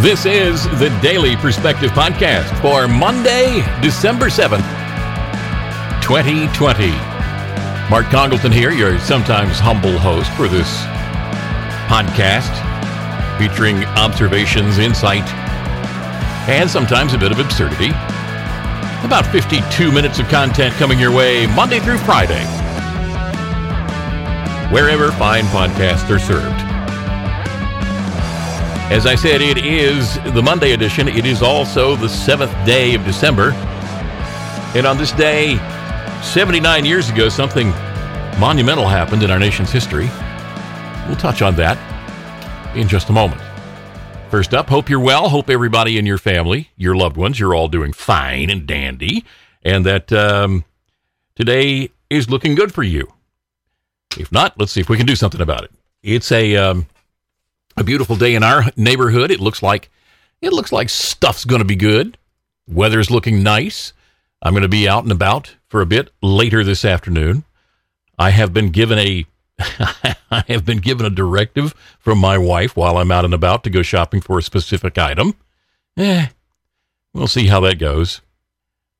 [0.00, 4.64] This is the Daily Perspective Podcast for Monday, December 7th,
[6.00, 6.88] 2020.
[7.90, 10.66] Mark Congleton here, your sometimes humble host for this
[11.92, 12.48] podcast
[13.38, 15.28] featuring observations, insight,
[16.48, 17.90] and sometimes a bit of absurdity.
[19.04, 22.46] About 52 minutes of content coming your way Monday through Friday,
[24.72, 26.69] wherever fine podcasts are served.
[28.90, 31.06] As I said, it is the Monday edition.
[31.06, 33.52] It is also the seventh day of December.
[34.74, 35.58] And on this day,
[36.24, 37.68] 79 years ago, something
[38.40, 40.10] monumental happened in our nation's history.
[41.06, 41.78] We'll touch on that
[42.76, 43.40] in just a moment.
[44.28, 45.28] First up, hope you're well.
[45.28, 49.24] Hope everybody in your family, your loved ones, you're all doing fine and dandy,
[49.62, 50.64] and that um,
[51.36, 53.06] today is looking good for you.
[54.18, 55.70] If not, let's see if we can do something about it.
[56.02, 56.86] It's a um,
[57.80, 59.30] a beautiful day in our neighborhood.
[59.30, 59.90] It looks like
[60.40, 62.16] it looks like stuff's going to be good.
[62.68, 63.92] Weather's looking nice.
[64.42, 67.44] I'm going to be out and about for a bit later this afternoon.
[68.18, 69.26] I have been given a
[70.30, 73.70] I have been given a directive from my wife while I'm out and about to
[73.70, 75.34] go shopping for a specific item.
[75.96, 76.26] Eh,
[77.12, 78.20] we'll see how that goes.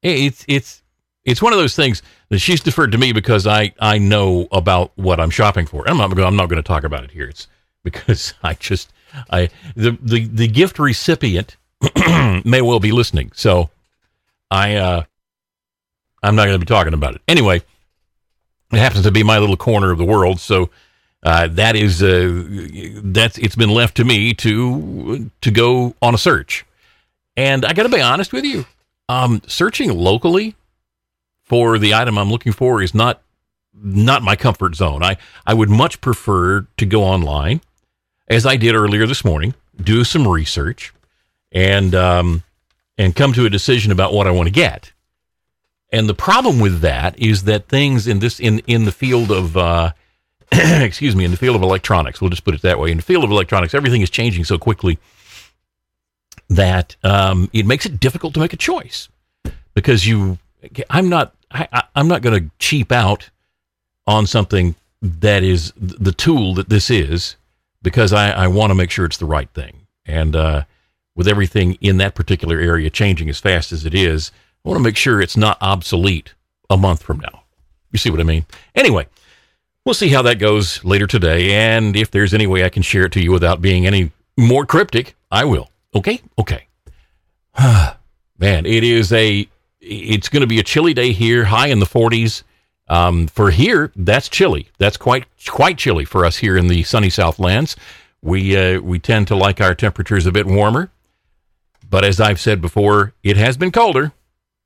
[0.03, 0.83] It's it's
[1.25, 4.93] it's one of those things that she's deferred to me because I I know about
[4.97, 5.89] what I'm shopping for.
[5.89, 7.29] I'm not I'm not going to talk about it here.
[7.29, 7.47] It's
[7.83, 8.93] because I just
[9.31, 11.57] I the the, the gift recipient
[12.45, 13.33] may well be listening.
[13.35, 13.71] So
[14.51, 15.03] I uh
[16.23, 17.23] I'm not going to be talking about it.
[17.27, 17.63] Anyway,
[18.73, 20.69] it happens to be my little corner of the world, so
[21.23, 22.45] uh, that is uh,
[23.03, 26.65] that's it's been left to me to to go on a search.
[27.37, 28.67] And I got to be honest with you,
[29.09, 30.57] um, searching locally
[31.45, 33.23] for the item I'm looking for is not
[33.75, 35.03] not my comfort zone.
[35.03, 37.61] I I would much prefer to go online
[38.31, 40.95] as I did earlier this morning, do some research,
[41.53, 42.45] and um,
[42.97, 44.93] and come to a decision about what I want to get.
[45.93, 49.57] And the problem with that is that things in this in in the field of
[49.57, 49.93] uh,
[50.53, 52.93] excuse me in the field of electronics, we'll just put it that way.
[52.93, 54.99] In the field of electronics, everything is changing so quickly
[56.49, 59.09] that um, it makes it difficult to make a choice
[59.75, 60.39] because you.
[60.89, 61.35] I'm not.
[61.51, 63.31] I, I'm not going to cheap out
[64.07, 67.37] on something that is the tool that this is
[67.83, 69.87] because I, I want to make sure it's the right thing.
[70.05, 70.65] And uh,
[71.15, 74.33] with everything in that particular area changing as fast as it is,
[74.65, 76.35] I want to make sure it's not obsolete
[76.69, 77.45] a month from now.
[77.93, 78.47] You see what I mean?
[78.75, 79.07] Anyway,
[79.85, 81.53] we'll see how that goes later today.
[81.53, 84.67] And if there's any way I can share it to you without being any more
[84.67, 85.71] cryptic, I will.
[85.95, 86.21] Okay?
[86.39, 86.67] Okay.
[87.59, 89.49] Man, it is a,
[89.81, 92.43] it's going to be a chilly day here, high in the 40s.
[92.91, 94.69] Um, for here, that's chilly.
[94.79, 97.77] That's quite quite chilly for us here in the sunny Southlands.
[98.21, 100.91] We uh, we tend to like our temperatures a bit warmer,
[101.89, 104.13] but as I've said before, it has been colder.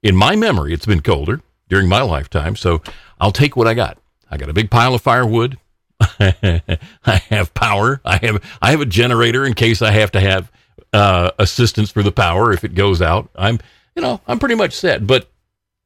[0.03, 2.57] In my memory, it's been colder during my lifetime.
[2.57, 2.83] So
[3.21, 3.99] I'll take what I got.
[4.31, 5.59] I got a big pile of firewood.
[6.01, 8.01] I have power.
[8.07, 10.51] I have I have a generator in case I have to have
[10.95, 13.29] uh, assistance for the power if it goes out.
[13.37, 13.61] I'm
[13.95, 15.07] you know I'm pretty much set.
[15.07, 15.29] But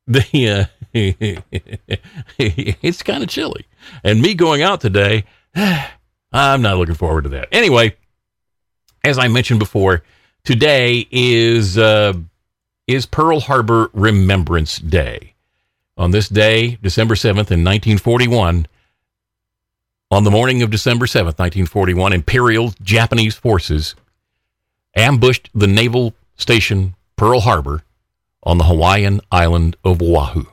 [0.08, 0.64] the uh,
[2.38, 3.66] it's kind of chilly.
[4.02, 5.24] And me going out today,
[5.54, 7.48] I'm not looking forward to that.
[7.52, 7.94] Anyway,
[9.04, 10.02] as I mentioned before,
[10.44, 12.14] today is uh,
[12.86, 15.34] is Pearl Harbor Remembrance Day.
[15.96, 18.66] On this day, December 7th in 1941,
[20.10, 23.94] on the morning of December 7th, 1941, Imperial Japanese forces
[24.94, 27.82] ambushed the naval station Pearl Harbor
[28.42, 30.44] on the Hawaiian island of Oahu.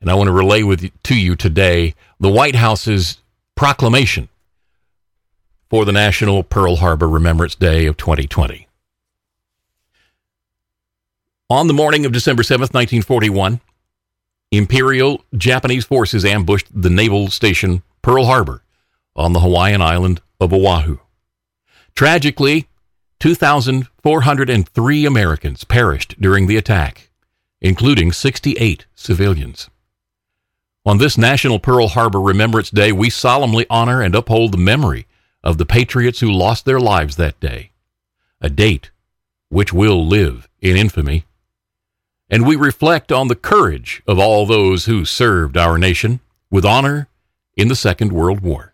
[0.00, 3.18] And I want to relay with to you today the White House's
[3.54, 4.28] proclamation
[5.68, 8.66] for the National Pearl Harbor Remembrance Day of 2020.
[11.50, 13.60] On the morning of December 7th, 1941,
[14.50, 18.62] Imperial Japanese forces ambushed the naval station Pearl Harbor
[19.16, 20.98] on the Hawaiian island of Oahu.
[21.94, 22.68] Tragically,
[23.20, 27.10] 2,403 Americans perished during the attack,
[27.60, 29.68] including 68 civilians.
[30.86, 35.06] On this National Pearl Harbor Remembrance Day, we solemnly honor and uphold the memory
[35.42, 37.72] of the patriots who lost their lives that day,
[38.40, 38.90] a date
[39.48, 41.24] which will live in infamy.
[42.30, 47.08] And we reflect on the courage of all those who served our nation with honor
[47.56, 48.67] in the Second World War.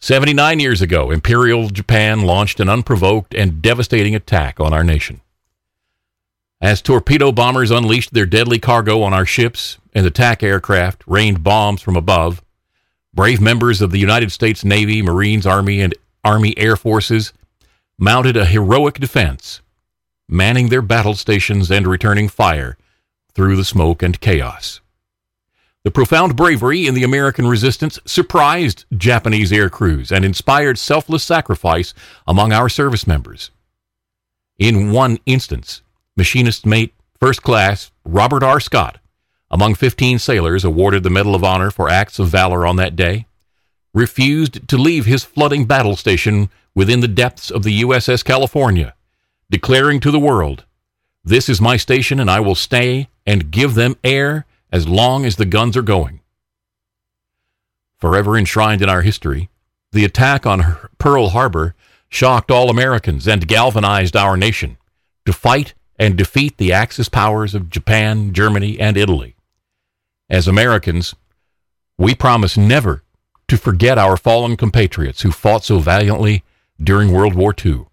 [0.00, 5.20] 79 years ago, Imperial Japan launched an unprovoked and devastating attack on our nation.
[6.60, 11.82] As torpedo bombers unleashed their deadly cargo on our ships and attack aircraft rained bombs
[11.82, 12.42] from above,
[13.12, 17.32] brave members of the United States Navy, Marines, Army, and Army Air Forces
[17.98, 19.62] mounted a heroic defense,
[20.28, 22.76] manning their battle stations and returning fire
[23.34, 24.80] through the smoke and chaos.
[25.88, 31.94] The profound bravery in the American resistance surprised Japanese air crews and inspired selfless sacrifice
[32.26, 33.50] among our service members.
[34.58, 35.80] In one instance,
[36.14, 38.60] machinist mate first class Robert R.
[38.60, 38.98] Scott,
[39.50, 43.24] among 15 sailors awarded the Medal of Honor for acts of valor on that day,
[43.94, 48.92] refused to leave his flooding battle station within the depths of the USS California,
[49.48, 50.66] declaring to the world,
[51.24, 55.36] This is my station and I will stay and give them air as long as
[55.36, 56.20] the guns are going.
[57.98, 59.48] Forever enshrined in our history,
[59.92, 61.74] the attack on Pearl Harbor
[62.08, 64.76] shocked all Americans and galvanized our nation
[65.26, 69.34] to fight and defeat the Axis powers of Japan, Germany, and Italy.
[70.30, 71.14] As Americans,
[71.96, 73.02] we promise never
[73.48, 76.44] to forget our fallen compatriots who fought so valiantly
[76.80, 77.86] during World War II.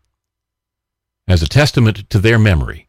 [1.28, 2.85] As a testament to their memory,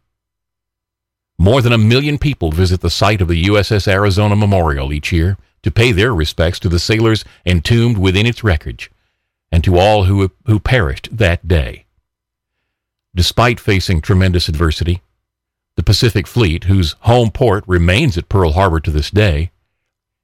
[1.38, 5.36] more than a million people visit the site of the USS Arizona Memorial each year
[5.62, 8.90] to pay their respects to the sailors entombed within its wreckage
[9.52, 11.84] and to all who, who perished that day.
[13.14, 15.02] Despite facing tremendous adversity,
[15.76, 19.50] the Pacific Fleet, whose home port remains at Pearl Harbor to this day,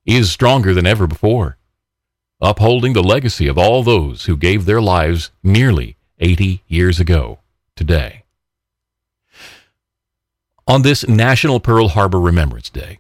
[0.05, 1.57] is stronger than ever before
[2.43, 7.39] upholding the legacy of all those who gave their lives nearly 80 years ago
[7.77, 8.22] today.
[10.73, 12.99] On this National Pearl Harbor Remembrance Day,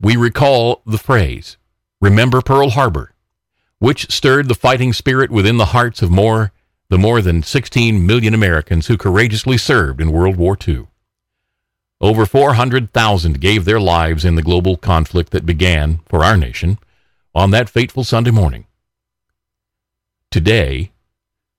[0.00, 1.56] we recall the phrase,
[2.00, 3.14] Remember Pearl Harbor,
[3.80, 6.52] which stirred the fighting spirit within the hearts of more
[6.88, 10.86] the more than 16 million Americans who courageously served in World War II.
[12.00, 16.78] Over 400,000 gave their lives in the global conflict that began, for our nation,
[17.34, 18.66] on that fateful Sunday morning.
[20.30, 20.92] Today,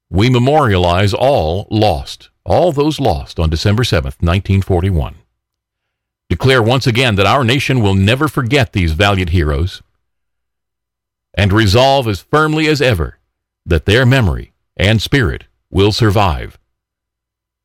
[0.09, 5.15] we memorialize all lost, all those lost on December 7th, 1941.
[6.29, 9.81] Declare once again that our nation will never forget these valiant heroes
[11.33, 13.17] and resolve as firmly as ever
[13.65, 16.57] that their memory and spirit will survive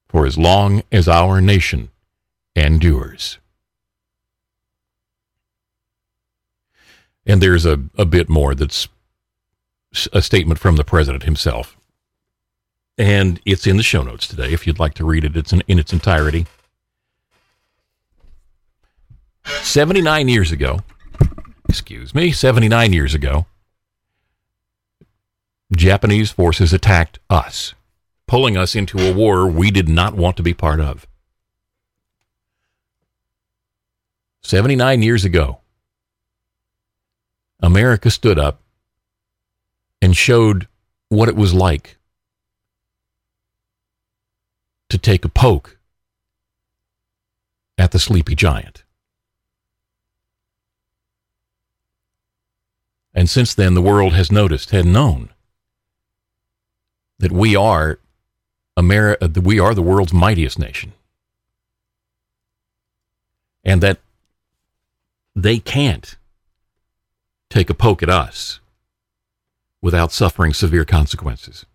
[0.08, 1.90] for as long as our nation
[2.54, 3.38] endures.
[7.26, 8.88] And there's a, a bit more that's
[10.12, 11.76] a statement from the president himself.
[12.96, 15.36] And it's in the show notes today if you'd like to read it.
[15.36, 16.46] It's in, in its entirety.
[19.62, 20.80] 79 years ago,
[21.68, 23.46] excuse me, 79 years ago,
[25.74, 27.74] Japanese forces attacked us,
[28.26, 31.06] pulling us into a war we did not want to be part of.
[34.42, 35.58] 79 years ago,
[37.60, 38.60] America stood up
[40.00, 40.68] and showed
[41.08, 41.96] what it was like
[44.88, 45.78] to take a poke
[47.76, 48.84] at the sleepy giant.
[53.12, 55.30] And since then, the world has noticed, had known
[57.18, 58.00] that we are
[58.76, 60.92] America, uh, we are the world's mightiest nation,
[63.62, 63.98] and that
[65.36, 66.16] they can't
[67.50, 68.58] take a poke at us
[69.80, 71.66] without suffering severe consequences.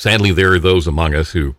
[0.00, 1.56] Sadly, there are those among us who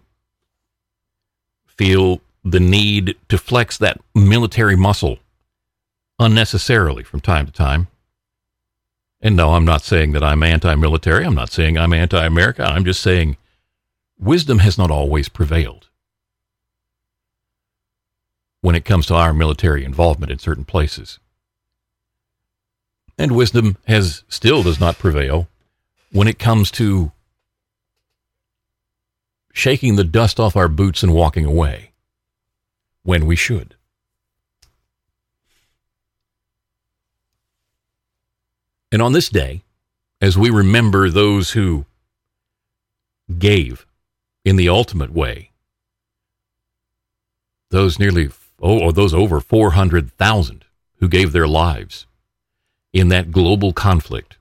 [1.67, 5.19] feel the need to flex that military muscle
[6.17, 7.87] unnecessarily from time to time.
[9.21, 11.23] And no, I'm not saying that I'm anti military.
[11.23, 12.63] I'm not saying I'm anti America.
[12.63, 13.37] I'm just saying
[14.17, 15.89] wisdom has not always prevailed
[18.61, 21.19] when it comes to our military involvement in certain places.
[23.19, 25.47] And wisdom has still does not prevail
[26.11, 27.11] when it comes to
[29.53, 31.91] shaking the dust off our boots and walking away
[33.03, 33.75] when we should.
[38.91, 39.63] And on this day,
[40.19, 41.85] as we remember those who
[43.39, 43.85] gave
[44.43, 45.51] in the ultimate way,
[47.69, 48.29] those nearly
[48.61, 50.65] oh, or those over 400,000
[50.99, 52.05] who gave their lives
[52.93, 54.37] in that global conflict.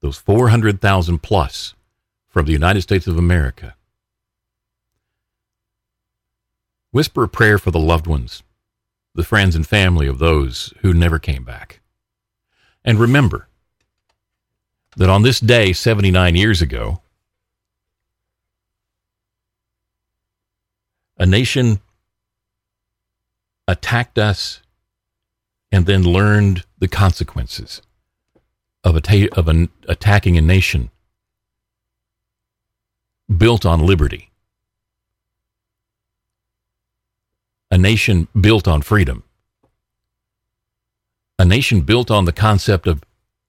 [0.00, 1.74] Those 400,000 plus
[2.34, 3.76] from the United States of America.
[6.90, 8.42] Whisper a prayer for the loved ones,
[9.14, 11.80] the friends and family of those who never came back.
[12.84, 13.46] And remember
[14.96, 17.02] that on this day, 79 years ago,
[21.16, 21.78] a nation
[23.68, 24.60] attacked us
[25.70, 27.80] and then learned the consequences
[28.82, 30.90] of, a of an attacking a nation
[33.28, 34.30] built on liberty,
[37.70, 39.22] a nation built on freedom,
[41.38, 43.02] a nation built on the concept of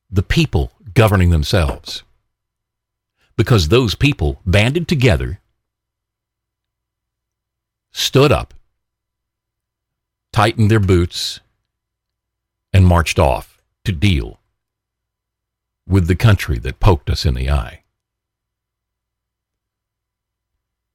[0.10, 2.04] the people governing themselves.
[3.38, 5.40] Because those people banded together,
[7.92, 8.54] stood up,
[10.32, 11.42] tightened their boots,
[12.72, 14.40] and marched off to deal
[15.88, 17.82] with the country that poked us in the eye.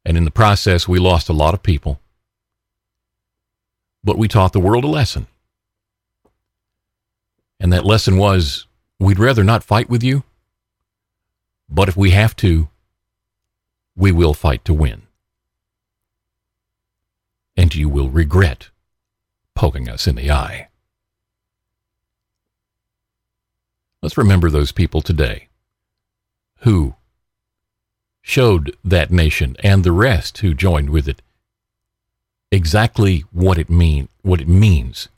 [0.05, 2.01] And in the process, we lost a lot of people,
[4.03, 5.27] but we taught the world a lesson.
[7.59, 8.67] And that lesson was
[8.99, 10.25] we'd rather not fight with you,
[11.69, 12.69] but if we have to,
[13.95, 15.03] we will fight to win.
[17.57, 18.71] And you will regret
[19.55, 20.69] poking us in the eye.
[24.03, 25.49] Let's remember those people today
[26.61, 26.95] who
[28.31, 31.21] showed that nation and the rest who joined with it
[32.53, 35.09] exactly what it mean what it means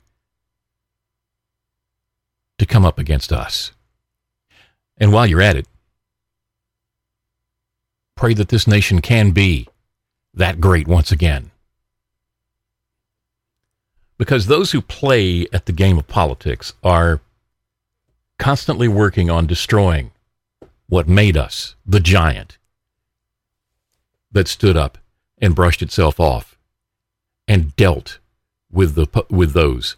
[2.57, 3.71] to come up against us.
[4.97, 5.67] And while you're at it,
[8.15, 9.67] pray that this nation can be
[10.33, 11.51] that great once again.
[14.17, 17.21] Because those who play at the game of politics are
[18.39, 20.11] constantly working on destroying
[20.87, 22.57] what made us the giant
[24.33, 24.97] that stood up
[25.39, 26.57] and brushed itself off
[27.47, 28.19] and dealt
[28.71, 29.95] with the with those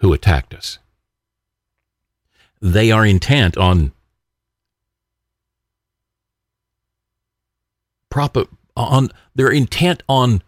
[0.00, 0.78] who attacked us.
[2.60, 3.92] They are intent on
[8.10, 8.44] proper
[8.76, 10.42] on they're intent on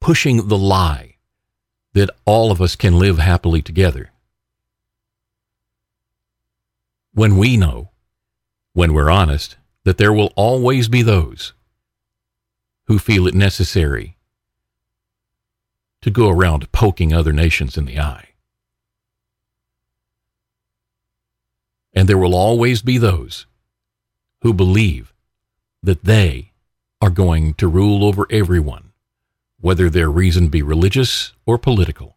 [0.00, 1.16] pushing the lie
[1.94, 4.10] that all of us can live happily together
[7.14, 7.90] when we know,
[8.72, 11.52] when we're honest, that there will always be those
[12.86, 14.16] who feel it necessary
[16.00, 18.30] to go around poking other nations in the eye.
[21.94, 23.46] And there will always be those
[24.40, 25.12] who believe
[25.82, 26.52] that they
[27.00, 28.92] are going to rule over everyone,
[29.60, 32.16] whether their reason be religious or political.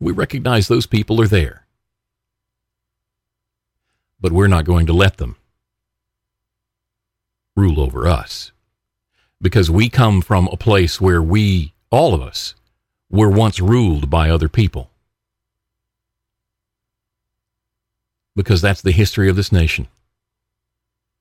[0.00, 1.62] We recognize those people are there
[4.22, 5.36] but we're not going to let them
[7.56, 8.51] rule over us.
[9.42, 12.54] Because we come from a place where we, all of us,
[13.10, 14.90] were once ruled by other people.
[18.36, 19.88] Because that's the history of this nation.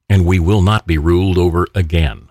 [0.07, 2.29] And we will not be ruled over again.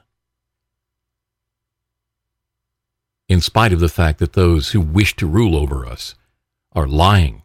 [3.28, 6.14] In spite of the fact that those who wish to rule over us
[6.72, 7.42] are lying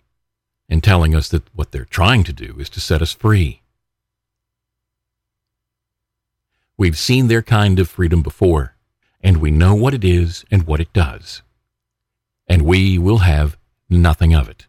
[0.69, 3.61] and telling us that what they're trying to do is to set us free.
[6.77, 8.75] We've seen their kind of freedom before,
[9.21, 11.41] and we know what it is and what it does.
[12.47, 13.57] And we will have
[13.89, 14.67] nothing of it.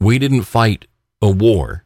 [0.00, 0.86] We didn't fight
[1.20, 1.84] a war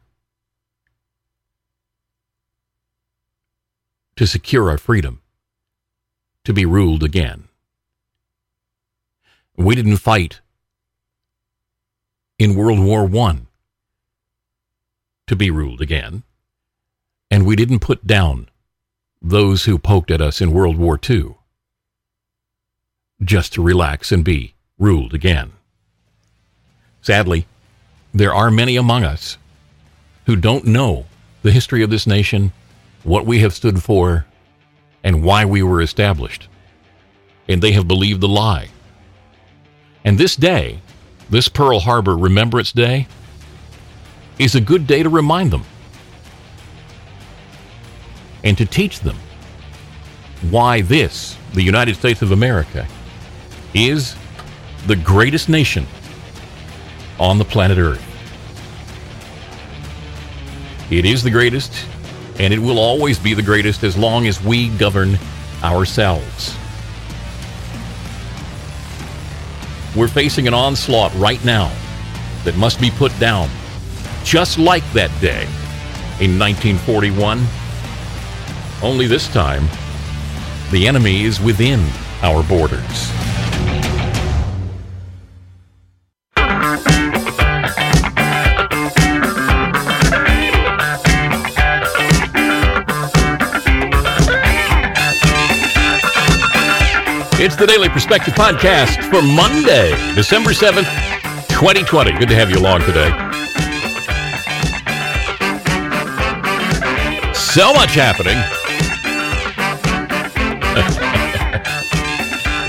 [4.15, 5.21] to secure our freedom,
[6.43, 7.47] to be ruled again.
[9.55, 10.39] We didn't fight
[12.37, 13.48] in World War I
[15.29, 16.23] to be ruled again.
[17.31, 18.49] And we didn't put down
[19.21, 21.35] those who poked at us in World War II
[23.23, 25.53] just to relax and be ruled again.
[27.01, 27.45] Sadly,
[28.13, 29.37] there are many among us
[30.25, 31.05] who don't know
[31.41, 32.51] the history of this nation,
[33.03, 34.25] what we have stood for,
[35.03, 36.47] and why we were established.
[37.47, 38.69] And they have believed the lie
[40.03, 40.79] and this day,
[41.29, 43.07] this Pearl Harbor Remembrance Day,
[44.39, 45.63] is a good day to remind them
[48.43, 49.17] and to teach them
[50.49, 52.87] why this, the United States of America,
[53.73, 54.15] is
[54.87, 55.85] the greatest nation
[57.19, 58.05] on the planet Earth.
[60.89, 61.85] It is the greatest,
[62.39, 65.19] and it will always be the greatest as long as we govern
[65.61, 66.55] ourselves.
[69.95, 71.71] We're facing an onslaught right now
[72.45, 73.49] that must be put down,
[74.23, 75.43] just like that day
[76.19, 77.45] in 1941.
[78.81, 79.67] Only this time,
[80.71, 81.85] the enemy is within
[82.21, 83.11] our borders.
[97.41, 100.83] It's the Daily Perspective Podcast for Monday, December 7th,
[101.47, 102.11] 2020.
[102.19, 103.28] Good to have you along today.
[107.59, 108.37] So much happening.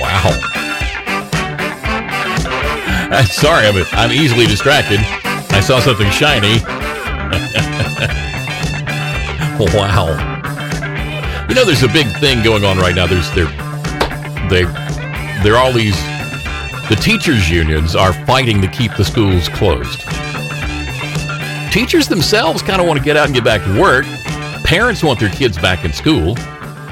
[0.01, 0.31] wow.
[3.13, 4.99] Uh, sorry, I'm, I'm easily distracted.
[5.55, 6.59] I saw something shiny.
[9.77, 10.09] wow.
[11.49, 13.07] You know, there's a big thing going on right now.
[13.07, 13.47] There's there,
[14.49, 14.65] they,
[15.45, 15.95] there are all these.
[16.89, 20.01] The teachers' unions are fighting to keep the schools closed.
[21.73, 24.05] Teachers themselves kind of want to get out and get back to work.
[24.71, 26.37] Parents want their kids back in school.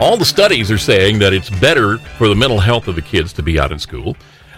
[0.00, 3.32] All the studies are saying that it's better for the mental health of the kids
[3.34, 4.16] to be out in school.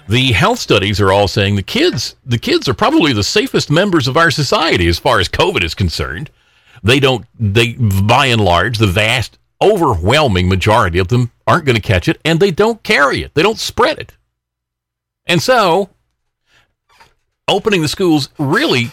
[0.08, 4.08] The health studies are all saying the kids, the kids are probably the safest members
[4.08, 6.30] of our society as far as COVID is concerned.
[6.82, 11.82] They don't, they, by and large, the vast, overwhelming majority of them aren't going to
[11.82, 13.34] catch it and they don't carry it.
[13.34, 14.16] They don't spread it.
[15.26, 15.90] And so,
[17.46, 18.92] opening the schools really,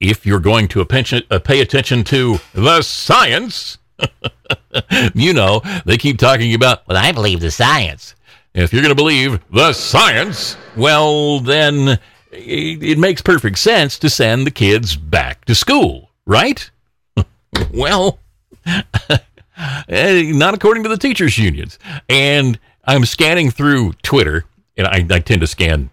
[0.00, 3.78] if you're going to uh, pay attention to the science,
[5.14, 8.14] you know, they keep talking about, well, I believe the science.
[8.54, 12.00] If you're going to believe the science, well, then
[12.32, 16.68] it, it makes perfect sense to send the kids back to school, right?
[17.72, 18.18] well,
[18.66, 21.78] eh, not according to the teachers' unions.
[22.08, 24.44] And I'm scanning through Twitter,
[24.76, 25.90] and I, I tend to scan,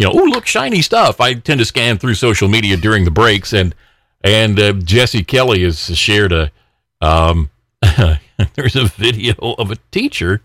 [0.00, 1.20] you know, oh look, shiny stuff.
[1.20, 3.74] I tend to scan through social media during the breaks, and
[4.24, 6.50] and uh, Jesse Kelly has shared a
[7.02, 7.50] um,
[8.54, 10.40] there's a video of a teacher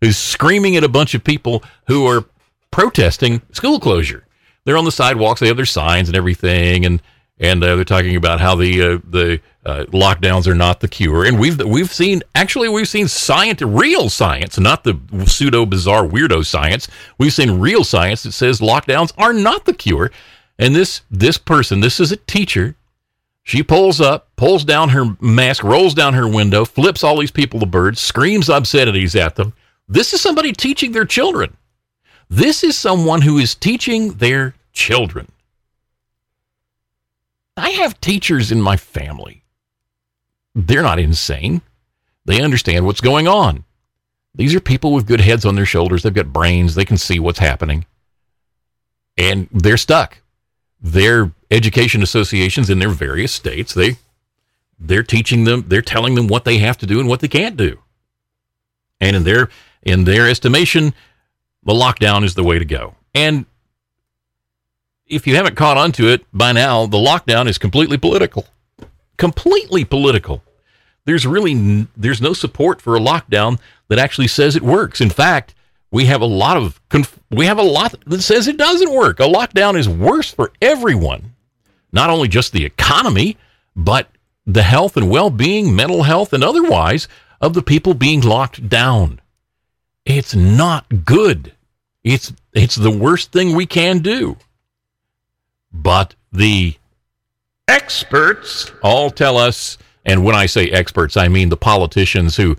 [0.00, 2.24] who's screaming at a bunch of people who are
[2.72, 4.26] protesting school closure.
[4.64, 7.00] They're on the sidewalks, they have their signs and everything, and
[7.38, 11.24] and uh, they're talking about how the uh, the uh, lockdowns are not the cure.
[11.24, 16.46] And we've we've seen actually we've seen science, real science, not the pseudo bizarre weirdo
[16.46, 16.88] science.
[17.18, 20.10] We've seen real science that says lockdowns are not the cure.
[20.58, 22.76] And this this person, this is a teacher.
[23.42, 27.60] She pulls up, pulls down her mask, rolls down her window, flips all these people
[27.60, 29.52] the birds, screams obscenities at them.
[29.86, 31.54] This is somebody teaching their children.
[32.30, 35.28] This is someone who is teaching their children.
[37.56, 39.44] I have teachers in my family.
[40.54, 41.62] They're not insane.
[42.24, 43.64] They understand what's going on.
[44.34, 46.02] These are people with good heads on their shoulders.
[46.02, 46.74] They've got brains.
[46.74, 47.86] They can see what's happening.
[49.16, 50.18] And they're stuck.
[50.80, 53.96] Their education associations in their various states, they
[54.78, 57.56] they're teaching them, they're telling them what they have to do and what they can't
[57.56, 57.78] do.
[59.00, 59.48] And in their
[59.82, 60.94] in their estimation,
[61.62, 62.96] the lockdown is the way to go.
[63.14, 63.46] And
[65.06, 68.46] if you haven't caught on to it by now, the lockdown is completely political.
[69.16, 70.42] Completely political.
[71.04, 75.00] There's really there's no support for a lockdown that actually says it works.
[75.00, 75.54] In fact,
[75.90, 76.80] we have a lot of
[77.30, 79.20] we have a lot that says it doesn't work.
[79.20, 81.34] A lockdown is worse for everyone.
[81.92, 83.36] Not only just the economy,
[83.76, 84.08] but
[84.46, 87.06] the health and well-being, mental health and otherwise
[87.40, 89.20] of the people being locked down.
[90.04, 91.52] It's not good.
[92.02, 94.36] It's it's the worst thing we can do.
[95.74, 96.76] But the
[97.68, 102.56] experts all tell us, and when I say experts, I mean the politicians who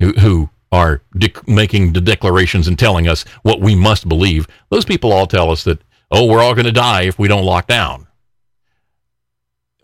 [0.00, 4.46] who, who are de- making the declarations and telling us what we must believe.
[4.70, 7.44] Those people all tell us that oh, we're all going to die if we don't
[7.44, 8.06] lock down.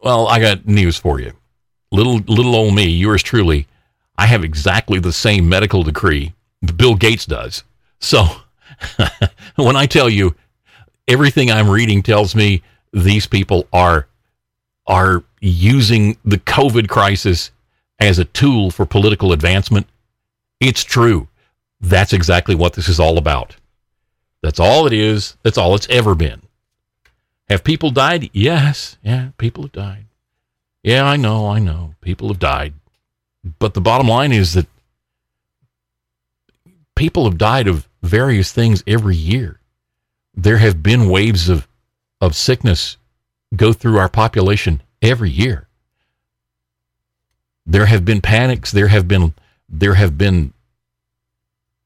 [0.02, 1.32] Well, I got news for you.
[1.90, 3.66] Little little old me, yours truly,
[4.16, 6.35] I have exactly the same medical decree
[6.76, 7.64] Bill Gates does.
[7.98, 8.24] So
[9.56, 10.35] when I tell you
[11.08, 12.62] everything I'm reading tells me
[12.92, 14.06] these people are
[14.86, 17.50] are using the COVID crisis
[18.00, 19.86] as a tool for political advancement.
[20.60, 21.28] It's true.
[21.80, 23.56] That's exactly what this is all about.
[24.42, 25.36] That's all it is.
[25.42, 26.42] That's all it's ever been.
[27.48, 28.30] Have people died?
[28.32, 28.96] Yes.
[29.02, 30.06] Yeah, people have died.
[30.82, 31.94] Yeah, I know, I know.
[32.00, 32.74] People have died.
[33.58, 34.66] But the bottom line is that
[36.96, 39.60] people have died of various things every year.
[40.34, 41.68] There have been waves of,
[42.20, 42.96] of sickness
[43.54, 45.68] go through our population every year.
[47.66, 48.70] There have been panics.
[48.70, 49.34] There have been
[49.68, 50.52] there have been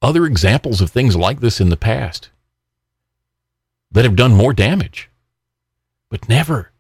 [0.03, 2.31] other examples of things like this in the past
[3.93, 5.09] that have done more damage.
[6.09, 6.73] But never,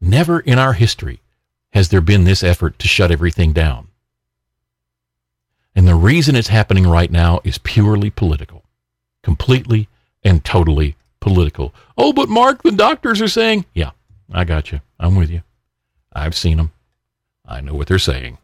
[0.00, 1.20] never in our history
[1.72, 3.88] has there been this effort to shut everything down.
[5.74, 8.64] And the reason it's happening right now is purely political,
[9.22, 9.88] completely
[10.24, 11.74] and totally political.
[11.98, 13.90] Oh, but Mark, the doctors are saying, yeah,
[14.32, 14.80] I got you.
[15.00, 15.42] I'm with you.
[16.12, 16.72] I've seen them.
[17.46, 18.38] I know what they're saying.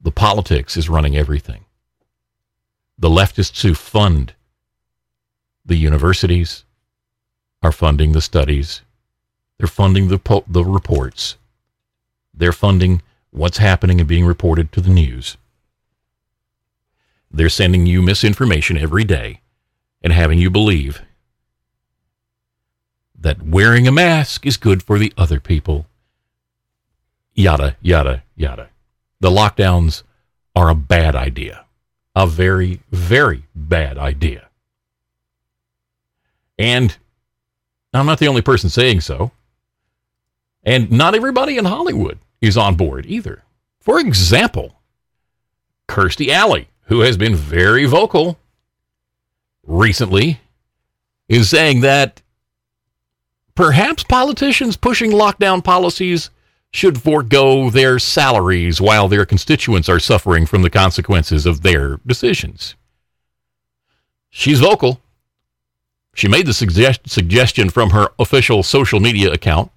[0.00, 1.64] The politics is running everything.
[2.98, 4.34] the leftists who fund
[5.64, 6.64] the universities
[7.62, 8.82] are funding the studies.
[9.58, 11.36] They're funding the, po- the reports.
[12.34, 15.36] They're funding what's happening and being reported to the news.
[17.32, 19.40] They're sending you misinformation every day
[20.02, 21.02] and having you believe
[23.18, 25.86] that wearing a mask is good for the other people.
[27.34, 28.68] Yada, yada, yada.
[29.20, 30.02] The lockdowns
[30.54, 31.64] are a bad idea.
[32.14, 34.48] A very, very bad idea.
[36.58, 36.96] And
[37.94, 39.30] I'm not the only person saying so.
[40.64, 43.42] And not everybody in Hollywood is on board either.
[43.80, 44.74] For example,
[45.88, 48.38] Kirstie Alley, who has been very vocal
[49.64, 50.40] recently,
[51.28, 52.20] is saying that
[53.54, 56.30] perhaps politicians pushing lockdown policies
[56.72, 62.74] should forego their salaries while their constituents are suffering from the consequences of their decisions.
[64.30, 65.00] She's vocal.
[66.14, 69.70] She made the suggest- suggestion from her official social media account,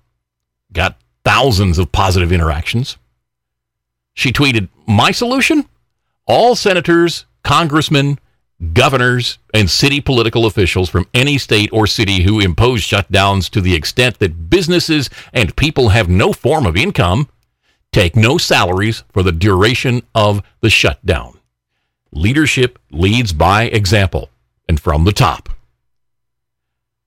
[0.72, 2.98] got thousands of positive interactions.
[4.14, 5.68] She tweeted, My solution?
[6.28, 8.18] All senators, congressmen,
[8.74, 13.76] governors, and city political officials from any state or city who impose shutdowns to the
[13.76, 17.30] extent that businesses and people have no form of income
[17.92, 21.40] take no salaries for the duration of the shutdown.
[22.12, 24.30] Leadership leads by example
[24.68, 25.50] and from the top.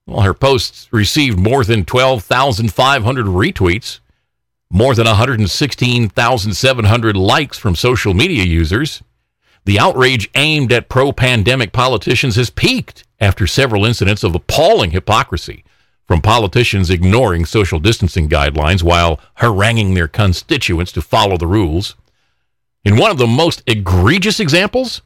[0.07, 3.99] Well, her posts received more than 12,500 retweets,
[4.71, 9.03] more than 116,700 likes from social media users,
[9.65, 15.63] the outrage aimed at pro pandemic politicians has peaked after several incidents of appalling hypocrisy
[16.07, 21.95] from politicians ignoring social distancing guidelines while haranguing their constituents to follow the rules.
[22.83, 25.03] In one of the most egregious examples,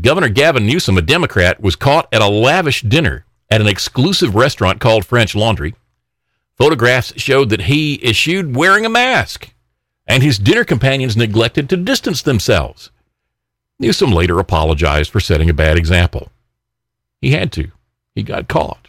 [0.00, 4.80] Governor Gavin Newsom, a Democrat, was caught at a lavish dinner at an exclusive restaurant
[4.80, 5.74] called French Laundry.
[6.56, 9.52] Photographs showed that he issued wearing a mask,
[10.06, 12.90] and his dinner companions neglected to distance themselves.
[13.78, 16.30] Newsom later apologized for setting a bad example.
[17.20, 17.70] He had to.
[18.14, 18.88] He got caught.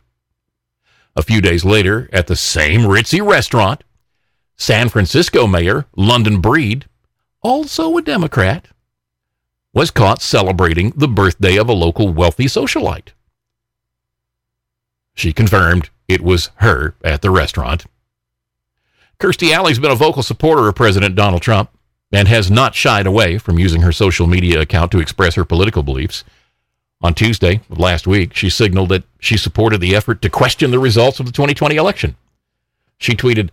[1.16, 3.84] A few days later, at the same ritzy restaurant,
[4.56, 6.86] San Francisco Mayor London Breed,
[7.42, 8.68] also a Democrat,
[9.74, 13.10] was caught celebrating the birthday of a local wealthy socialite.
[15.14, 17.86] She confirmed it was her at the restaurant.
[19.20, 21.70] Kirstie Alley's been a vocal supporter of President Donald Trump
[22.12, 25.84] and has not shied away from using her social media account to express her political
[25.84, 26.24] beliefs.
[27.02, 30.80] On Tuesday of last week, she signaled that she supported the effort to question the
[30.80, 32.16] results of the 2020 election.
[32.98, 33.50] She tweeted,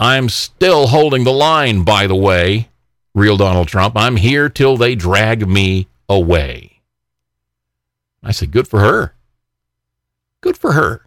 [0.00, 2.68] I'm still holding the line, by the way,
[3.14, 3.96] real Donald Trump.
[3.96, 6.80] I'm here till they drag me away.
[8.22, 9.14] I said, good for her.
[10.40, 11.02] Good for her.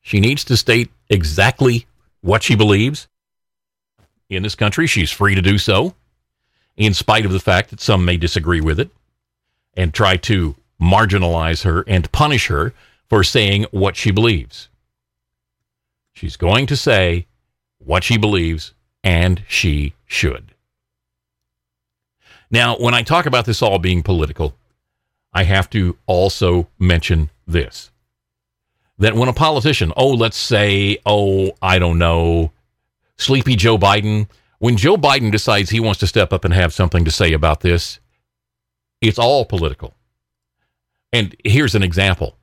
[0.00, 1.86] She needs to state exactly
[2.22, 3.08] what she believes
[4.28, 4.86] in this country.
[4.86, 5.94] She's free to do so,
[6.76, 8.90] in spite of the fact that some may disagree with it
[9.74, 12.72] and try to marginalize her and punish her
[13.08, 14.68] for saying what she believes.
[16.12, 17.26] She's going to say
[17.78, 20.54] what she believes, and she should.
[22.50, 24.54] Now, when I talk about this all being political,
[25.32, 27.90] I have to also mention this
[28.98, 32.50] that when a politician, oh, let's say, oh, I don't know,
[33.18, 34.28] sleepy Joe Biden,
[34.58, 37.60] when Joe Biden decides he wants to step up and have something to say about
[37.60, 38.00] this,
[39.00, 39.94] it's all political.
[41.12, 42.36] And here's an example.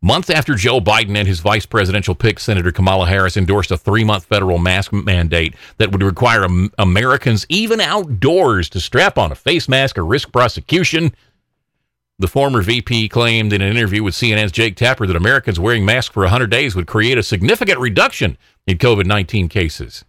[0.00, 4.04] Months after Joe Biden and his vice presidential pick, Senator Kamala Harris, endorsed a three
[4.04, 6.46] month federal mask mandate that would require
[6.78, 11.12] Americans, even outdoors, to strap on a face mask or risk prosecution,
[12.18, 16.12] the former VP claimed in an interview with CNN's Jake Tapper that Americans wearing masks
[16.12, 20.04] for 100 days would create a significant reduction in COVID 19 cases.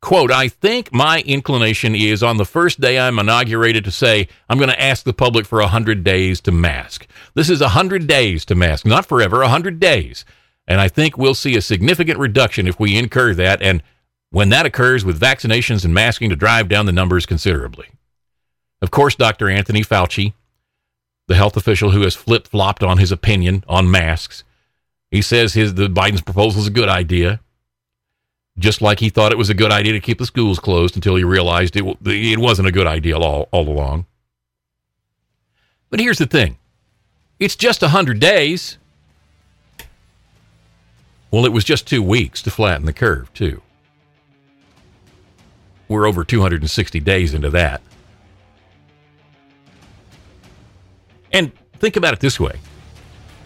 [0.00, 4.58] Quote, I think my inclination is on the first day I'm inaugurated to say, I'm
[4.58, 7.06] going to ask the public for 100 days to mask.
[7.34, 10.26] This is 100 days to mask, not forever, 100 days.
[10.66, 13.62] And I think we'll see a significant reduction if we incur that.
[13.62, 13.82] And
[14.30, 17.88] when that occurs with vaccinations and masking to drive down the numbers considerably.
[18.82, 19.48] Of course, Dr.
[19.48, 20.34] Anthony Fauci,
[21.26, 24.44] the health official who has flip flopped on his opinion on masks,
[25.10, 27.40] he says his the Biden's proposal is a good idea
[28.58, 31.16] just like he thought it was a good idea to keep the schools closed until
[31.16, 34.06] he realized it, it wasn't a good idea all, all along.
[35.90, 36.56] But here's the thing
[37.38, 38.78] it's just 100 days.
[41.30, 43.60] Well, it was just two weeks to flatten the curve, too.
[45.88, 47.82] We're over 260 days into that.
[51.34, 52.58] And think about it this way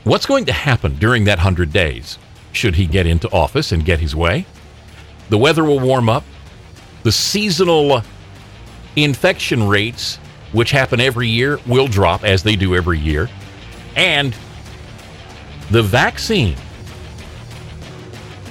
[0.05, 2.19] what's going to happen during that 100 days?
[2.53, 4.47] Should he get into office and get his way?
[5.29, 6.25] The weather will warm up.
[7.03, 8.03] The seasonal
[8.97, 10.17] infection rates,
[10.53, 13.29] which happen every year, will drop as they do every year.
[13.97, 14.35] And
[15.71, 16.57] the vaccine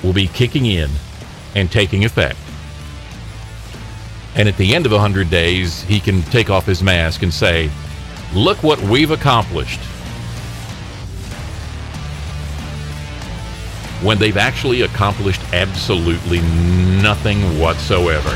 [0.03, 0.89] will be kicking in
[1.55, 2.37] and taking effect.
[4.35, 7.71] And at the end of 100 days, he can take off his mask and say,
[8.33, 9.79] Look what we've accomplished.
[14.03, 18.29] When they've actually accomplished absolutely nothing whatsoever.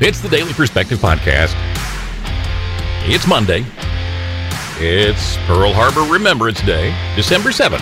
[0.00, 1.54] It's the Daily Perspective Podcast.
[3.06, 3.64] It's Monday.
[4.78, 7.80] It's Pearl Harbor Remembrance Day, December 7th.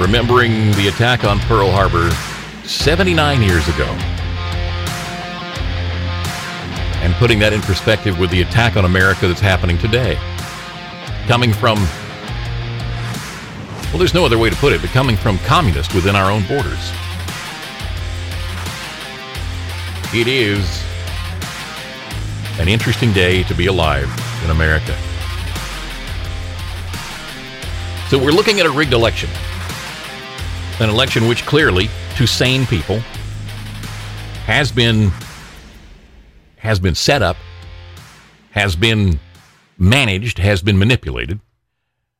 [0.00, 2.10] Remembering the attack on Pearl Harbor
[2.66, 3.84] 79 years ago.
[7.04, 10.16] And putting that in perspective with the attack on America that's happening today.
[11.26, 11.76] Coming from,
[13.90, 16.42] well, there's no other way to put it, but coming from communists within our own
[16.48, 16.90] borders.
[20.14, 20.82] It is
[22.58, 24.08] an interesting day to be alive
[24.42, 24.96] in America.
[28.08, 29.30] So we're looking at a rigged election.
[30.80, 32.98] An election which clearly, to sane people,
[34.46, 35.10] has been
[36.56, 37.36] has been set up,
[38.50, 39.20] has been
[39.78, 41.40] managed, has been manipulated.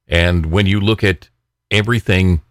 [0.06, 1.30] And when you look at
[1.70, 2.42] everything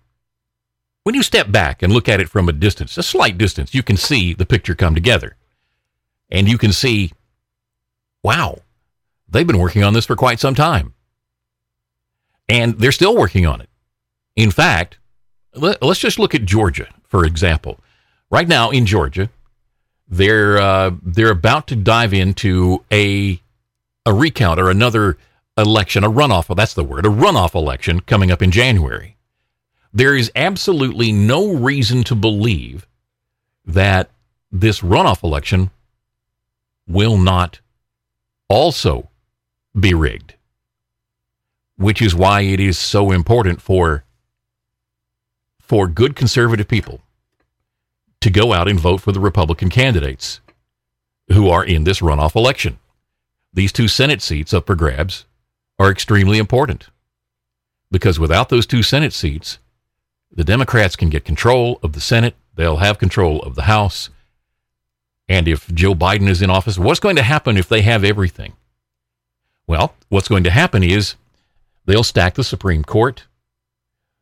[1.04, 3.84] when you step back and look at it from a distance, a slight distance, you
[3.84, 5.36] can see the picture come together.
[6.30, 7.12] And you can see,
[8.24, 8.60] wow,
[9.28, 10.93] they've been working on this for quite some time.
[12.50, 13.70] And they're still working on it.
[14.36, 14.98] In fact,
[15.56, 17.80] let, us just look at Georgia, for example.
[18.30, 19.30] Right now in Georgia,
[20.08, 23.40] they're uh, they're about to dive into a
[24.06, 25.18] a recount or another
[25.58, 26.50] election, a runoff.
[26.50, 29.14] Well, that's the word, a runoff election coming up in January
[29.94, 32.88] there is absolutely no reason to believe
[33.66, 34.10] that
[34.52, 35.70] this runoff election
[36.88, 37.60] will not
[38.50, 39.10] also
[39.80, 40.34] be rigged,
[41.78, 44.04] which is why it is so important for
[45.60, 47.02] for good conservative people
[48.22, 50.40] to go out and vote for the Republican candidates
[51.30, 52.78] who are in this runoff election.
[53.54, 55.26] These two Senate seats up for grabs
[55.80, 56.90] are extremely important
[57.92, 59.60] because without those two Senate seats,
[60.32, 64.10] the Democrats can get control of the Senate, they'll have control of the House.
[65.30, 68.54] And if Joe Biden is in office, what's going to happen if they have everything?
[69.68, 71.16] Well, what's going to happen is
[71.86, 73.26] they'll stack the Supreme Court.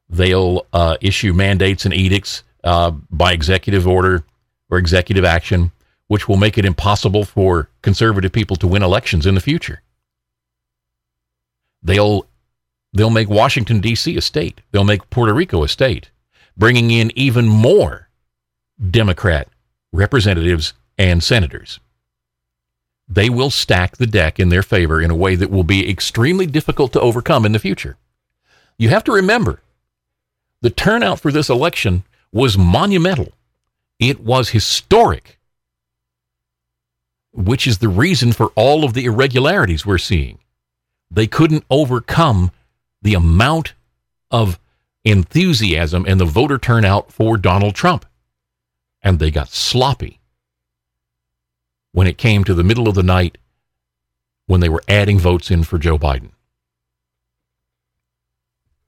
[0.09, 4.23] They'll uh, issue mandates and edicts uh, by executive order
[4.69, 5.71] or executive action,
[6.07, 9.81] which will make it impossible for conservative people to win elections in the future.
[11.81, 12.27] They'll
[12.93, 14.17] They'll make Washington, D.C.
[14.17, 14.61] a state.
[14.71, 16.11] They'll make Puerto Rico a state,
[16.57, 18.09] bringing in even more
[18.89, 19.47] Democrat
[19.93, 21.79] representatives and senators.
[23.11, 26.45] They will stack the deck in their favor in a way that will be extremely
[26.45, 27.97] difficult to overcome in the future.
[28.77, 29.59] You have to remember
[30.61, 33.33] the turnout for this election was monumental.
[33.99, 35.37] It was historic,
[37.33, 40.39] which is the reason for all of the irregularities we're seeing.
[41.09, 42.51] They couldn't overcome
[43.01, 43.73] the amount
[44.31, 44.57] of
[45.03, 48.05] enthusiasm and the voter turnout for Donald Trump.
[49.01, 50.20] And they got sloppy
[51.91, 53.37] when it came to the middle of the night
[54.47, 56.31] when they were adding votes in for Joe Biden.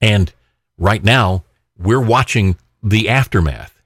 [0.01, 0.33] And
[0.77, 1.43] right now,
[1.77, 3.81] we're watching the aftermath.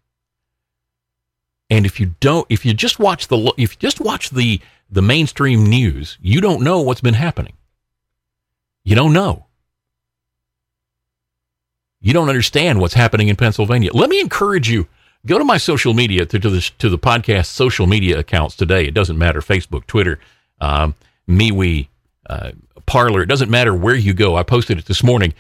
[1.69, 5.01] And if you don't, if you just watch the, if you just watch the, the
[5.01, 7.53] mainstream news, you don't know what's been happening.
[8.84, 9.47] You don't know
[11.99, 13.91] you don't understand what's happening in Pennsylvania.
[13.93, 14.88] Let me encourage you.
[15.25, 18.86] Go to my social media to, to the to the podcast social media accounts today.
[18.86, 20.19] It doesn't matter Facebook, Twitter,
[20.62, 20.95] um,
[21.27, 21.88] MeWe,
[22.30, 22.51] uh,
[22.86, 23.21] Parler.
[23.21, 24.36] It doesn't matter where you go.
[24.36, 25.34] I posted it this morning.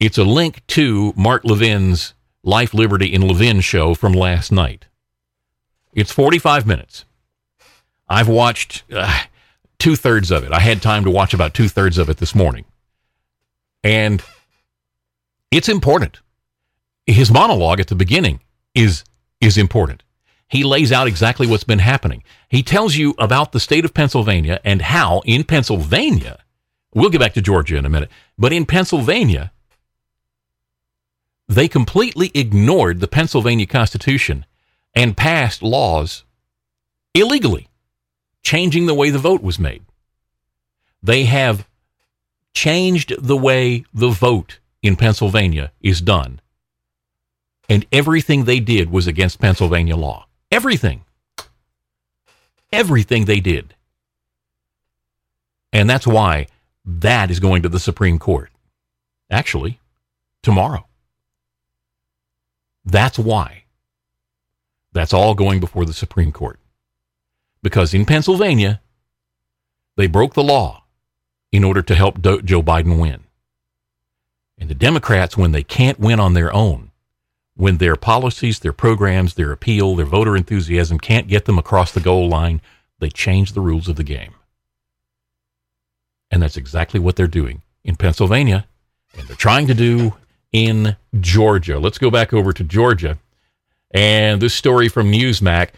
[0.00, 4.86] It's a link to Mark Levin's Life, Liberty, and Levin show from last night.
[5.92, 7.04] It's 45 minutes.
[8.08, 9.24] I've watched uh,
[9.78, 10.52] two thirds of it.
[10.52, 12.64] I had time to watch about two thirds of it this morning.
[13.82, 14.22] And
[15.50, 16.20] it's important.
[17.06, 18.40] His monologue at the beginning
[18.74, 19.04] is
[19.40, 20.02] is important.
[20.48, 22.22] He lays out exactly what's been happening.
[22.48, 26.38] He tells you about the state of Pennsylvania and how in Pennsylvania
[26.94, 28.10] We'll get back to Georgia in a minute.
[28.38, 29.52] But in Pennsylvania,
[31.46, 34.44] they completely ignored the Pennsylvania Constitution
[34.94, 36.24] and passed laws
[37.14, 37.68] illegally,
[38.42, 39.84] changing the way the vote was made.
[41.02, 41.68] They have
[42.54, 46.40] changed the way the vote in Pennsylvania is done.
[47.68, 50.26] And everything they did was against Pennsylvania law.
[50.50, 51.04] Everything.
[52.72, 53.74] Everything they did.
[55.72, 56.46] And that's why
[56.84, 58.50] that is going to the Supreme Court.
[59.30, 59.80] Actually,
[60.42, 60.86] tomorrow.
[62.84, 63.64] That's why.
[64.92, 66.58] That's all going before the Supreme Court.
[67.62, 68.80] Because in Pennsylvania,
[69.96, 70.84] they broke the law
[71.52, 73.24] in order to help Joe Biden win.
[74.56, 76.87] And the Democrats, when they can't win on their own,
[77.58, 81.98] when their policies, their programs, their appeal, their voter enthusiasm can't get them across the
[81.98, 82.60] goal line,
[83.00, 84.32] they change the rules of the game.
[86.30, 88.68] And that's exactly what they're doing in Pennsylvania,
[89.18, 90.14] and they're trying to do
[90.52, 91.80] in Georgia.
[91.80, 93.18] Let's go back over to Georgia.
[93.90, 95.70] And this story from Newsmax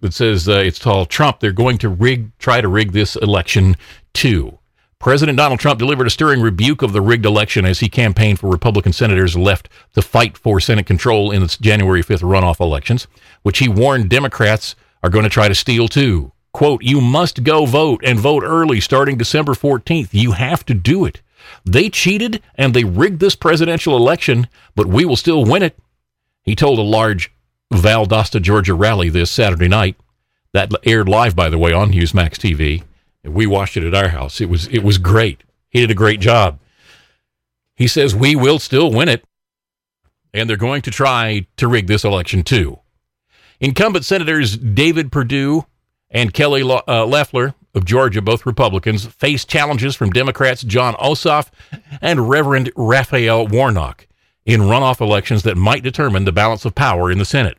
[0.00, 1.38] that says uh, it's called Trump.
[1.38, 3.76] They're going to rig, try to rig this election
[4.12, 4.58] too.
[5.00, 8.50] President Donald Trump delivered a stirring rebuke of the rigged election as he campaigned for
[8.50, 13.06] Republican senators left to fight for Senate control in the January 5th runoff elections,
[13.42, 16.32] which he warned Democrats are going to try to steal too.
[16.52, 20.08] Quote, you must go vote and vote early starting December 14th.
[20.10, 21.22] You have to do it.
[21.64, 25.78] They cheated and they rigged this presidential election, but we will still win it.
[26.42, 27.32] He told a large
[27.72, 29.94] Valdosta, Georgia rally this Saturday night.
[30.52, 32.82] That aired live, by the way, on Newsmax TV.
[33.28, 34.40] We watched it at our house.
[34.40, 35.44] It was it was great.
[35.68, 36.58] He did a great job.
[37.74, 39.24] He says we will still win it,
[40.34, 42.80] and they're going to try to rig this election too.
[43.60, 45.66] Incumbent Senators David Perdue
[46.10, 51.50] and Kelly uh, Loeffler of Georgia, both Republicans, face challenges from Democrats Jon Ossoff
[52.00, 54.06] and Reverend Raphael Warnock
[54.44, 57.58] in runoff elections that might determine the balance of power in the Senate.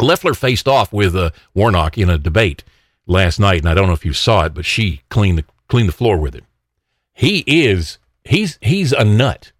[0.00, 2.64] Loeffler faced off with uh, Warnock in a debate
[3.06, 5.88] last night, and I don't know if you saw it, but she cleaned the cleaned
[5.88, 6.46] the floor with him.
[7.12, 9.52] He is he's he's a nut.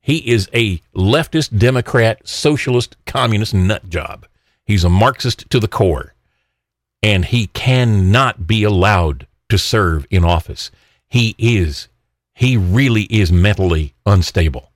[0.00, 4.26] He is a leftist, Democrat, socialist, communist nut job.
[4.64, 6.14] He's a Marxist to the core,
[7.02, 10.70] and he cannot be allowed to serve in office.
[11.08, 11.88] He is,
[12.34, 14.72] he really is mentally unstable.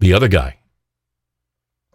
[0.00, 0.58] The other guy,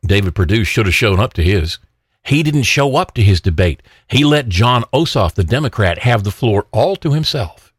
[0.06, 1.80] David Perdue, should have shown up to his.
[2.28, 3.82] He didn't show up to his debate.
[4.10, 7.74] He let Jon Ossoff, the Democrat, have the floor all to himself.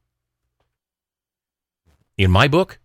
[2.17, 2.79] In my book,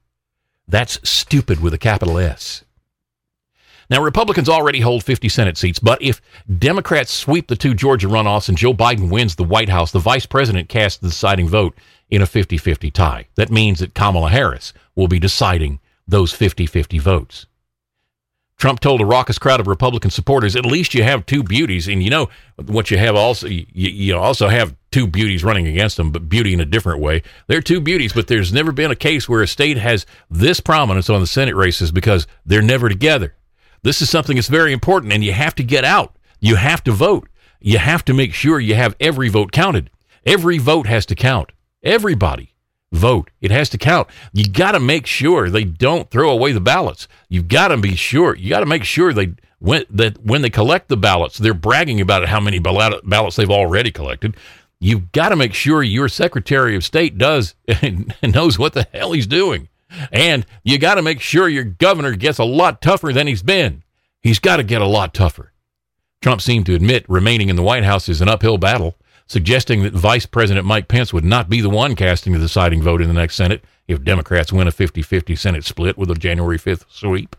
[0.67, 2.65] that's stupid with a capital S.
[3.89, 6.21] Now, Republicans already hold 50 Senate seats, but if
[6.60, 10.26] Democrats sweep the two Georgia runoffs and Joe Biden wins the White House, the vice
[10.26, 11.78] president casts the deciding vote
[12.10, 13.28] in a 50 50 tie.
[13.36, 17.45] That means that Kamala Harris will be deciding those 50 50 votes.
[18.57, 22.01] Trump told a raucous crowd of Republican supporters, "At least you have two beauties, and
[22.01, 22.29] you know
[22.65, 23.47] what you have also.
[23.47, 27.23] You, you also have two beauties running against them, but beauty in a different way.
[27.47, 31.09] They're two beauties, but there's never been a case where a state has this prominence
[31.09, 33.35] on the Senate races because they're never together.
[33.81, 36.15] This is something that's very important, and you have to get out.
[36.39, 37.27] You have to vote.
[37.59, 39.89] You have to make sure you have every vote counted.
[40.25, 41.51] Every vote has to count.
[41.83, 42.52] Everybody
[42.93, 43.29] vote.
[43.41, 44.08] It has to count.
[44.32, 47.08] You got to make sure they don't throw away the ballots.
[47.27, 48.36] You've got to be sure.
[48.36, 51.99] You got to make sure they when that when they collect the ballots, they're bragging
[51.99, 54.38] about how many ballots they've already collected.
[54.79, 59.13] You've got to make sure your Secretary of State does and knows what the hell
[59.13, 59.69] he's doing.
[60.12, 63.84] And you got to make sure your governor gets a lot tougher than he's been.
[64.21, 65.53] He's got to get a lot tougher.
[66.21, 68.96] Trump seemed to admit remaining in the White House is an uphill battle,
[69.34, 73.02] suggesting that Vice President Mike Pence would not be the one casting the deciding vote
[73.02, 76.60] in the next Senate if Democrats win a 50 50 Senate split with a January
[76.60, 77.36] 5th sweep.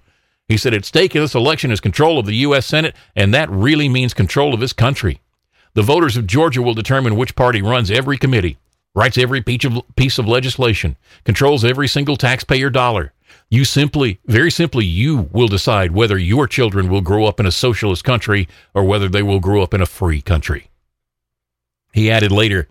[0.49, 2.66] He said, At stake in this election is control of the U.S.
[2.66, 5.20] Senate, and that really means control of this country.
[5.74, 8.59] The voters of Georgia will determine which party runs every committee,
[8.95, 13.12] writes every piece of legislation, controls every single taxpayer dollar.
[13.49, 17.53] You simply, very simply, you will decide whether your children will grow up in a
[17.53, 20.70] socialist country or whether they will grow up in a free country.
[21.95, 22.66] He added later,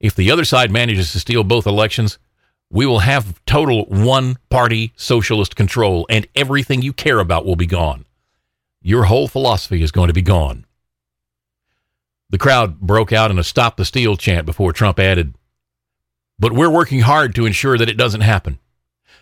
[0.00, 2.18] if the other side manages to steal both elections,
[2.70, 7.66] we will have total one party socialist control and everything you care about will be
[7.66, 8.06] gone.
[8.80, 10.64] Your whole philosophy is going to be gone.
[12.30, 15.34] The crowd broke out in a stop the steal chant before Trump added,
[16.38, 18.58] But we're working hard to ensure that it doesn't happen.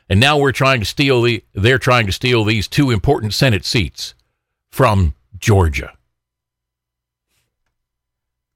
[0.09, 3.65] And now we're trying to steal the they're trying to steal these two important Senate
[3.65, 4.15] seats
[4.71, 5.95] from Georgia.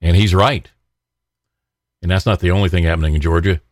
[0.05, 0.71] And he's right.
[2.03, 3.63] And that's not the only thing happening in Georgia.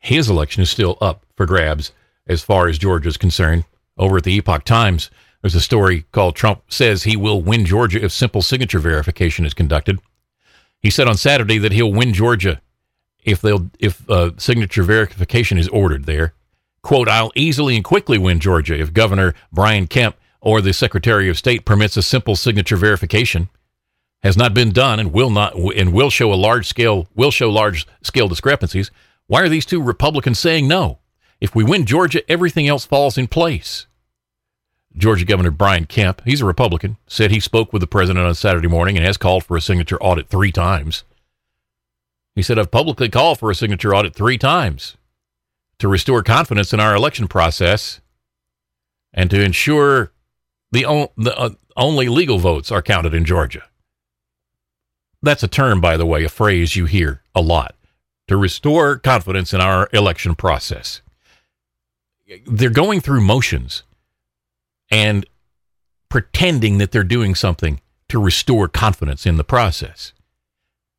[0.00, 1.92] His election is still up for grabs
[2.26, 3.64] as far as Georgia is concerned.
[3.96, 8.04] Over at the Epoch Times, there's a story called Trump says he will win Georgia
[8.04, 10.00] if simple signature verification is conducted.
[10.80, 12.60] He said on Saturday that he'll win Georgia
[13.22, 16.34] if they'll if uh, signature verification is ordered there.
[16.82, 21.38] Quote, I'll easily and quickly win Georgia if Governor Brian Kemp or the Secretary of
[21.38, 23.48] State permits a simple signature verification.
[24.24, 27.50] Has not been done and will not and will show a large scale will show
[27.50, 28.90] large scale discrepancies.
[29.26, 30.98] Why are these two Republicans saying no?
[31.42, 33.86] If we win Georgia, everything else falls in place.
[34.96, 38.68] Georgia Governor Brian Kemp, he's a Republican, said he spoke with the president on Saturday
[38.68, 41.04] morning and has called for a signature audit three times.
[42.34, 44.96] He said, I've publicly called for a signature audit three times
[45.78, 48.00] to restore confidence in our election process
[49.12, 50.12] and to ensure
[50.72, 53.64] the, o- the uh, only legal votes are counted in Georgia.
[55.24, 57.74] That's a term, by the way, a phrase you hear a lot
[58.28, 61.00] to restore confidence in our election process.
[62.46, 63.84] They're going through motions
[64.90, 65.24] and
[66.10, 70.12] pretending that they're doing something to restore confidence in the process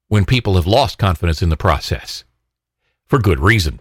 [0.07, 2.23] when people have lost confidence in the process
[3.05, 3.79] for good reason.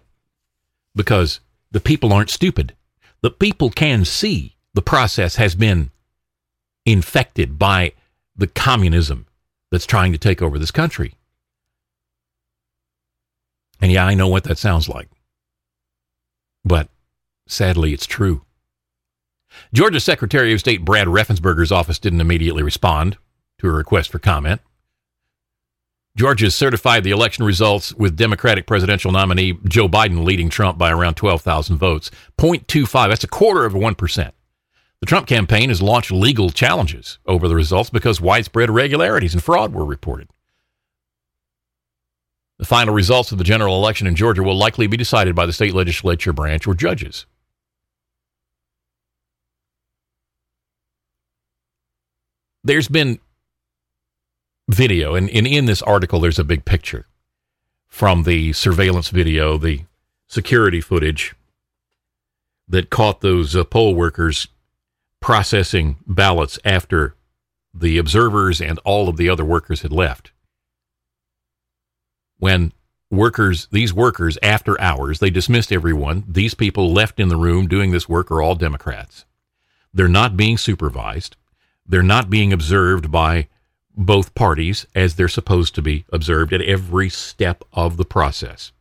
[0.95, 1.41] Because
[1.71, 2.75] the people aren't stupid.
[3.23, 5.91] The people can see the process has been
[6.85, 7.93] infected by
[8.37, 9.27] the communism
[9.75, 11.15] that's trying to take over this country.
[13.81, 15.09] And yeah, I know what that sounds like.
[16.65, 16.89] But
[17.49, 18.43] sadly, it's true.
[19.73, 23.19] Georgia Secretary of State Brad Raffensperger's office didn't immediately respond
[23.59, 24.61] to a request for comment.
[26.17, 31.15] Georgia certified the election results with Democratic presidential nominee Joe Biden leading Trump by around
[31.15, 32.13] 12,000 votes.
[32.39, 34.31] 0.25, that's a quarter of 1%.
[35.01, 39.75] The Trump campaign has launched legal challenges over the results because widespread irregularities and fraud
[39.75, 40.29] were reported.
[42.59, 45.53] The final results of the general election in Georgia will likely be decided by the
[45.53, 47.27] state legislature branch or judges.
[52.63, 53.19] There's been
[54.69, 57.07] video, and, in this article, there's a big picture
[57.89, 59.83] from the surveillance video, the
[60.29, 61.35] security footage
[62.67, 64.49] that caught those uh, poll workers
[65.25, 67.15] processing ballots after
[67.73, 70.33] the observers and all of the other workers had left.
[72.37, 72.75] When
[73.11, 76.25] workers, these workers, after hours, they dismissed everyone.
[76.29, 79.25] These people left in the room doing this work are all Democrats.
[79.95, 81.37] They're not being supervised.
[81.87, 83.49] They're not being observed by
[83.97, 88.73] both parties as they're supposed to be observed at every step of the process.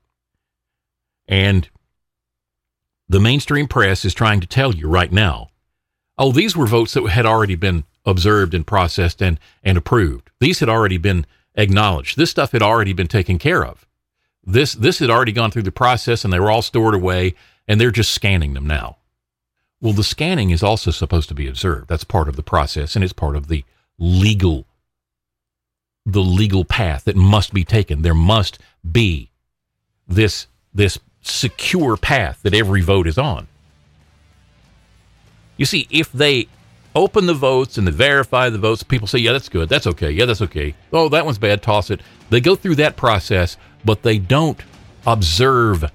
[1.25, 1.69] And
[3.07, 5.51] the mainstream press is trying to tell you right now
[6.17, 10.29] oh, these were votes that had already been observed and processed and, and approved.
[10.39, 12.17] These had already been acknowledged.
[12.17, 13.85] This stuff had already been taken care of.
[14.45, 17.33] This, this had already gone through the process and they were all stored away
[17.67, 18.97] and they're just scanning them now.
[19.79, 21.87] Well, the scanning is also supposed to be observed.
[21.87, 23.63] That's part of the process and it's part of the
[23.97, 24.65] legal
[26.05, 28.01] the legal path that must be taken.
[28.01, 28.59] There must
[28.89, 29.29] be
[30.05, 33.47] this this secure path that every vote is on.
[35.63, 36.49] You see, if they
[36.93, 39.69] open the votes and they verify the votes, people say, "Yeah, that's good.
[39.69, 40.11] That's okay.
[40.11, 40.75] Yeah, that's okay.
[40.91, 41.61] Oh, that one's bad.
[41.61, 43.55] Toss it." They go through that process,
[43.85, 44.59] but they don't
[45.07, 45.89] observe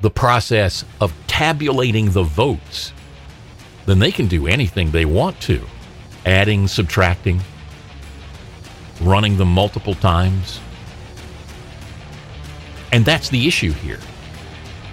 [0.00, 2.92] the process of tabulating the votes.
[3.86, 5.64] Then they can do anything they want to,
[6.26, 7.40] adding, subtracting,
[9.00, 10.58] running them multiple times.
[12.90, 14.00] And that's the issue here.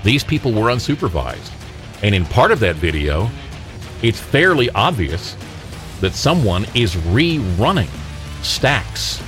[0.04, 1.50] These people were unsupervised.
[2.04, 3.32] And in part of that video,
[4.02, 5.36] it's fairly obvious
[6.00, 7.90] that someone is rerunning
[8.42, 9.22] stacks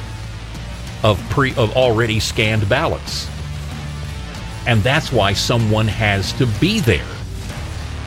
[1.04, 3.30] of pre of already scanned ballots.
[4.66, 7.06] And that's why someone has to be there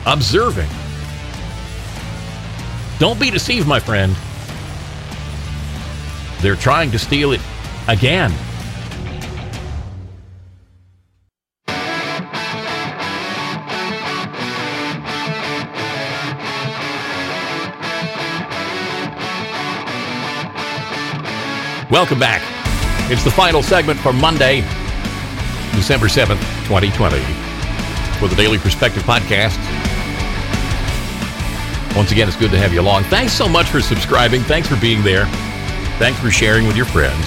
[0.05, 0.69] observing.
[2.99, 4.15] Don't be deceived, my friend.
[6.41, 7.41] They're trying to steal it
[7.87, 8.33] again.
[21.97, 22.43] Welcome back.
[23.11, 24.61] It's the final segment for Monday,
[25.71, 26.37] December 7th,
[26.67, 27.17] 2020,
[28.19, 29.57] for the Daily Perspective Podcast.
[31.97, 33.05] Once again, it's good to have you along.
[33.05, 34.41] Thanks so much for subscribing.
[34.41, 35.25] Thanks for being there.
[35.97, 37.25] Thanks for sharing with your friends.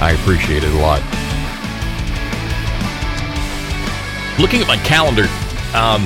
[0.00, 1.02] I appreciate it a lot.
[4.38, 5.24] Looking at my calendar,
[5.74, 6.04] um,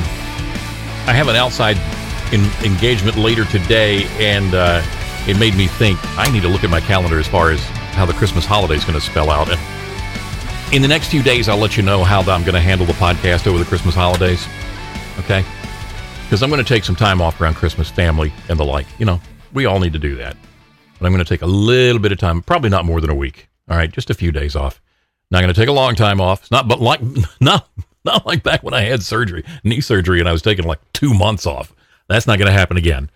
[1.06, 1.76] I have an outside
[2.32, 4.82] in, engagement later today, and uh,
[5.26, 7.60] it made me think I need to look at my calendar as far as
[7.94, 9.48] how the Christmas holiday is going to spell out.
[9.48, 9.60] And
[10.72, 12.92] in the next few days, I'll let you know how I'm going to handle the
[12.94, 14.46] podcast over the Christmas holidays.
[15.20, 15.44] Okay?
[16.24, 18.86] Because I'm going to take some time off around Christmas, family, and the like.
[18.98, 19.20] You know,
[19.52, 20.36] we all need to do that.
[20.98, 23.14] But I'm going to take a little bit of time, probably not more than a
[23.14, 23.48] week.
[23.68, 24.80] All right, just a few days off.
[25.30, 26.42] Not going to take a long time off.
[26.42, 27.00] It's not, but like,
[27.40, 27.68] not,
[28.04, 31.14] not like back when I had surgery, knee surgery, and I was taking like two
[31.14, 31.72] months off.
[32.08, 33.10] That's not going to happen again.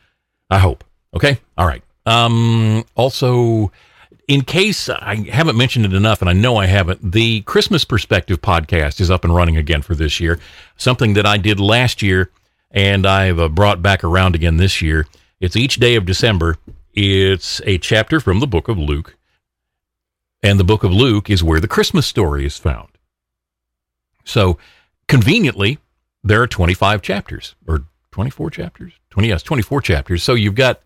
[0.50, 0.84] I hope.
[1.14, 1.40] Okay.
[1.56, 1.82] All right.
[2.06, 3.70] Um, also,
[4.28, 8.40] in case I haven't mentioned it enough, and I know I haven't, the Christmas Perspective
[8.40, 10.38] podcast is up and running again for this year.
[10.76, 12.30] Something that I did last year,
[12.70, 15.06] and I've uh, brought back around again this year.
[15.40, 16.56] It's each day of December.
[16.94, 19.16] It's a chapter from the book of Luke.
[20.42, 22.88] And the book of Luke is where the Christmas story is found.
[24.24, 24.58] So,
[25.08, 25.78] conveniently,
[26.22, 28.92] there are 25 chapters, or 24 chapters?
[29.10, 30.22] 20, yes, 24 chapters.
[30.22, 30.80] So you've got,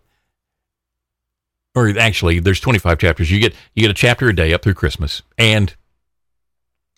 [1.75, 3.31] or actually, there's 25 chapters.
[3.31, 5.21] You get, you get a chapter a day up through Christmas.
[5.37, 5.73] And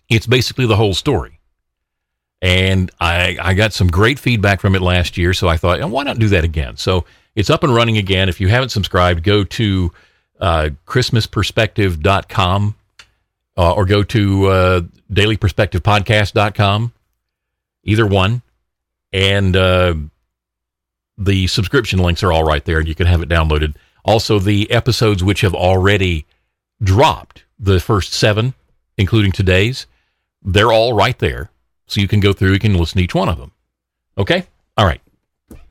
[0.09, 1.39] it's basically the whole story.
[2.41, 5.33] And I, I got some great feedback from it last year.
[5.33, 6.77] So I thought, why not do that again?
[6.77, 7.05] So
[7.35, 8.29] it's up and running again.
[8.29, 9.91] If you haven't subscribed, go to
[10.39, 12.75] uh, christmasperspective.com
[13.57, 16.93] uh, or go to uh, dailyperspectivepodcast.com,
[17.83, 18.41] either one.
[19.11, 19.95] And uh,
[21.17, 23.75] the subscription links are all right there, and you can have it downloaded.
[24.05, 26.25] Also, the episodes which have already
[26.81, 28.53] dropped, the first seven,
[28.97, 29.87] including today's,
[30.43, 31.49] they're all right there.
[31.87, 33.51] So you can go through, you can listen to each one of them.
[34.17, 34.45] Okay?
[34.77, 35.01] All right.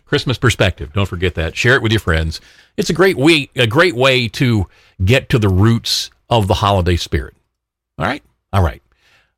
[0.05, 0.93] Christmas perspective.
[0.93, 1.57] Don't forget that.
[1.57, 2.41] Share it with your friends.
[2.77, 4.69] It's a great week, a great way to
[5.05, 7.35] get to the roots of the holiday spirit.
[7.99, 8.23] All right?
[8.53, 8.83] All right.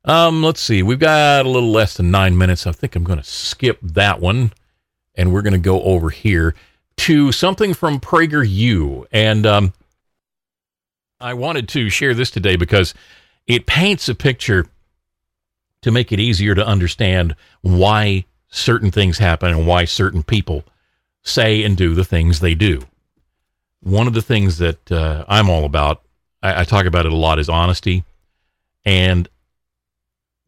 [0.05, 0.83] Um, let's see.
[0.83, 2.65] We've got a little less than nine minutes.
[2.67, 4.53] I think I'm going to skip that one,
[5.15, 6.55] and we're going to go over here
[6.97, 9.05] to something from PragerU.
[9.11, 9.73] And um,
[11.19, 12.93] I wanted to share this today because
[13.47, 14.67] it paints a picture
[15.81, 20.63] to make it easier to understand why certain things happen and why certain people
[21.23, 22.81] say and do the things they do.
[23.81, 26.01] One of the things that uh, I'm all about,
[26.43, 28.03] I, I talk about it a lot, is honesty.
[28.83, 29.29] And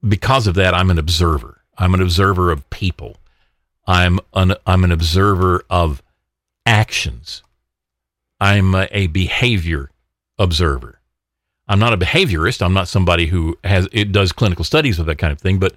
[0.05, 1.61] because of that, I'm an observer.
[1.77, 3.17] I'm an observer of people.
[3.85, 6.01] I'm an, I'm an observer of
[6.65, 7.43] actions.
[8.39, 9.91] I'm a, a behavior
[10.37, 10.99] observer.
[11.67, 12.61] I'm not a behaviorist.
[12.61, 15.73] I'm not somebody who has it does clinical studies of that kind of thing, but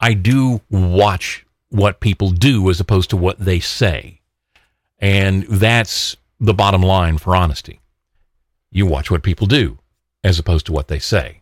[0.00, 4.20] I do watch what people do as opposed to what they say.
[4.98, 7.80] And that's the bottom line for honesty.
[8.70, 9.78] You watch what people do
[10.22, 11.40] as opposed to what they say.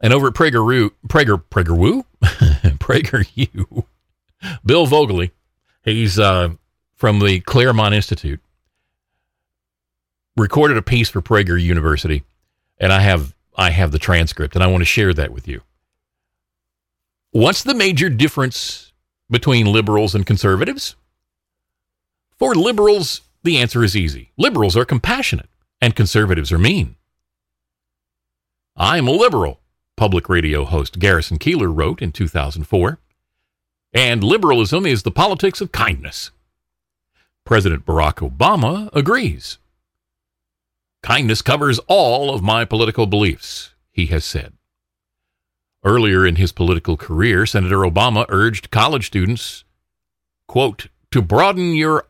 [0.00, 3.84] And over at PragerU, Prager, PragerWoo, PragerU,
[4.64, 5.30] Bill Voegeli,
[5.82, 6.50] he's uh,
[6.94, 8.40] from the Claremont Institute,
[10.36, 12.24] recorded a piece for Prager University,
[12.78, 15.62] and I have I have the transcript, and I want to share that with you.
[17.32, 18.92] What's the major difference
[19.30, 20.96] between liberals and conservatives?
[22.38, 24.32] For liberals, the answer is easy.
[24.36, 25.48] Liberals are compassionate,
[25.80, 26.96] and conservatives are mean.
[28.76, 29.60] I'm a liberal,
[29.96, 32.98] public radio host Garrison Keillor wrote in 2004.
[33.92, 36.30] And liberalism is the politics of kindness.
[37.44, 39.58] President Barack Obama agrees.
[41.02, 44.52] Kindness covers all of my political beliefs, he has said.
[45.82, 49.64] Earlier in his political career, Senator Obama urged college students,
[50.46, 52.06] quote, to broaden your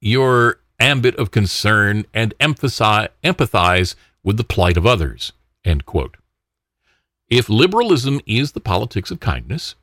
[0.00, 5.32] your ambit of concern and emphasize, empathize with the plight of others,
[5.64, 6.16] end quote.
[7.28, 9.74] If liberalism is the politics of kindness,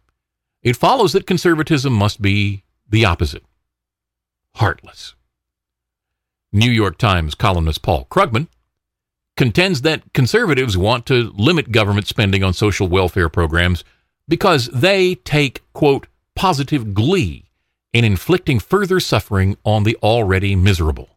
[0.67, 3.45] it follows that conservatism must be the opposite
[4.55, 5.15] heartless.
[6.51, 8.47] New York Times columnist Paul Krugman
[9.37, 13.85] contends that conservatives want to limit government spending on social welfare programs
[14.27, 17.45] because they take, quote, positive glee
[17.93, 21.07] in inflicting further suffering on the already miserable.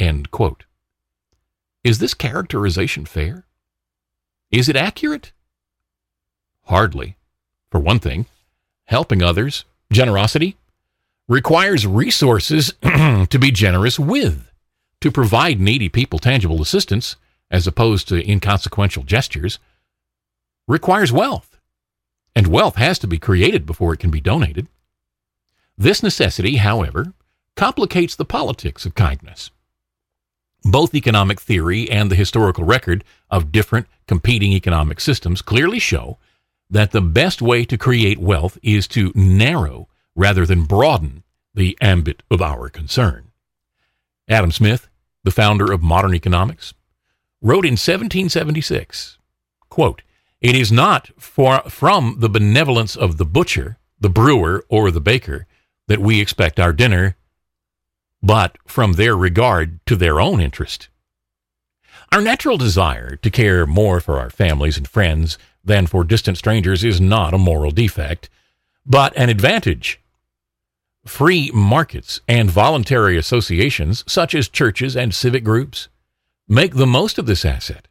[0.00, 0.64] End quote.
[1.84, 3.44] Is this characterization fair?
[4.50, 5.32] Is it accurate?
[6.62, 7.18] Hardly.
[7.70, 8.26] For one thing,
[8.84, 10.56] helping others, generosity,
[11.28, 14.50] requires resources to be generous with
[15.00, 17.16] to provide needy people tangible assistance,
[17.50, 19.58] as opposed to inconsequential gestures,
[20.66, 21.58] requires wealth.
[22.34, 24.68] And wealth has to be created before it can be donated.
[25.78, 27.12] This necessity, however,
[27.54, 29.50] complicates the politics of kindness.
[30.64, 36.18] Both economic theory and the historical record of different competing economic systems clearly show
[36.68, 41.22] that the best way to create wealth is to narrow rather than broaden
[41.54, 43.30] the ambit of our concern.
[44.28, 44.88] Adam Smith,
[45.24, 46.74] the founder of modern economics,
[47.40, 49.18] wrote in 1776,
[49.68, 50.02] quote,
[50.40, 55.46] It is not for, from the benevolence of the butcher, the brewer, or the baker
[55.88, 57.16] that we expect our dinner,
[58.22, 60.88] but from their regard to their own interest.
[62.12, 66.82] Our natural desire to care more for our families and friends than for distant strangers
[66.82, 68.30] is not a moral defect,
[68.86, 70.00] but an advantage.
[71.04, 75.88] Free markets and voluntary associations, such as churches and civic groups,
[76.48, 77.88] make the most of this asset.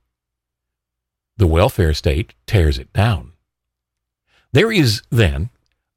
[1.37, 3.33] The welfare state tears it down.
[4.53, 5.49] There is, then,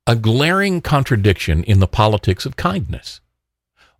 [0.06, 3.20] a glaring contradiction in the politics of kindness.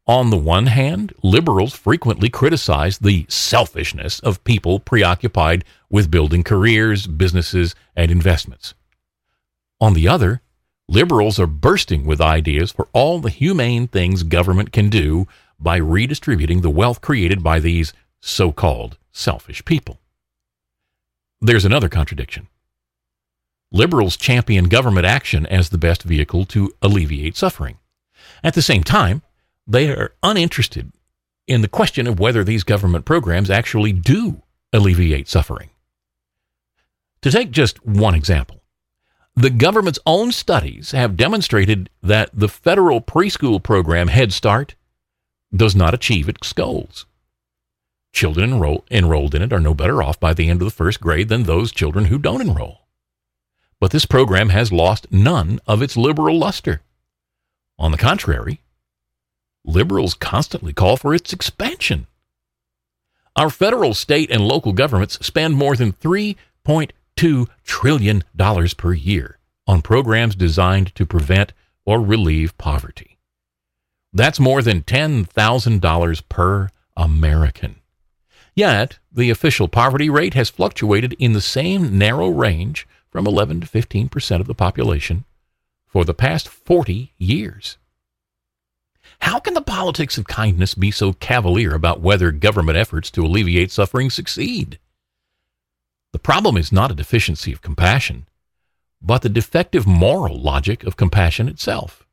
[0.09, 7.07] On the one hand, liberals frequently criticize the selfishness of people preoccupied with building careers,
[7.07, 8.73] businesses, and investments.
[9.83, 10.41] On the other,
[10.89, 15.29] liberals are bursting with ideas for all the humane things government can do
[15.61, 17.93] by redistributing the wealth created by these
[18.23, 20.01] so called selfish people.
[21.43, 22.49] There's another contradiction.
[23.71, 27.77] Liberals champion government action as the best vehicle to alleviate suffering.
[28.43, 29.21] At the same time,
[29.69, 30.93] they are uninterested
[31.47, 34.43] in the question of whether these government programs actually do
[34.73, 35.71] alleviate suffering.
[37.23, 38.63] To take just one example,
[39.37, 44.75] the government's own studies have demonstrated that the federal preschool program Head Start
[45.55, 47.07] does not achieve its goals.
[48.13, 51.01] Children enroll, enrolled in it are no better off by the end of the first
[51.01, 52.89] grade than those children who don't enroll.
[53.81, 56.83] But this program has lost none of its liberal luster.
[57.79, 58.61] On the contrary,
[59.65, 62.07] liberals constantly call for its expansion.
[63.37, 68.25] Our federal, state, and local governments spend more than $3.2 trillion
[68.77, 71.53] per year on programs designed to prevent
[71.85, 73.19] or relieve poverty.
[74.13, 77.77] That's more than $10,000 per American.
[78.55, 83.67] Yet, the official poverty rate has fluctuated in the same narrow range from 11 to
[83.67, 85.25] 15 percent of the population
[85.87, 87.79] for the past 40 years.
[89.21, 93.71] How can the politics of kindness be so cavalier about whether government efforts to alleviate
[93.71, 94.79] suffering succeed?
[96.13, 98.27] The problem is not a deficiency of compassion,
[99.03, 102.07] but the defective moral logic of compassion itself.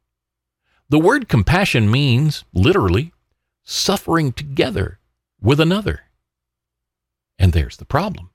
[0.89, 3.11] The word compassion means, literally,
[3.63, 4.99] suffering together
[5.41, 6.01] with another.
[7.39, 8.29] And there's the problem.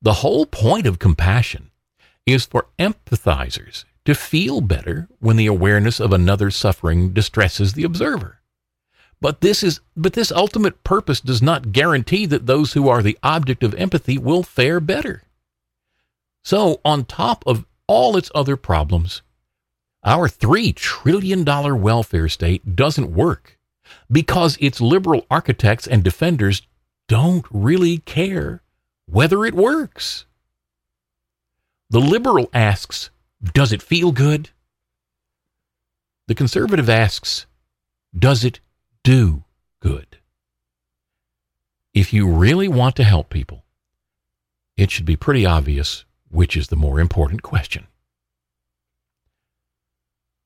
[0.00, 1.70] The whole point of compassion
[2.26, 8.40] is for empathizers to feel better when the awareness of another's suffering distresses the observer.
[9.20, 13.18] But this is but this ultimate purpose does not guarantee that those who are the
[13.22, 15.22] object of empathy will fare better.
[16.42, 19.22] So, on top of all its other problems,
[20.02, 23.58] our 3 trillion dollar welfare state doesn't work
[24.10, 26.62] because its liberal architects and defenders
[27.06, 28.62] don't really care
[29.06, 30.26] whether it works.
[31.90, 33.10] The liberal asks,
[33.42, 34.50] Does it feel good?
[36.28, 37.46] The conservative asks,
[38.16, 38.60] Does it
[39.02, 39.44] do
[39.80, 40.18] good?
[41.92, 43.64] If you really want to help people,
[44.76, 47.86] it should be pretty obvious which is the more important question.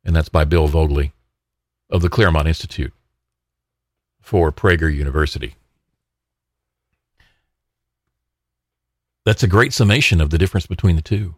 [0.04, 1.12] And that's by Bill Voegeli
[1.88, 2.92] of the Claremont Institute
[4.20, 5.54] for Prager University.
[9.24, 11.36] That's a great summation of the difference between the two.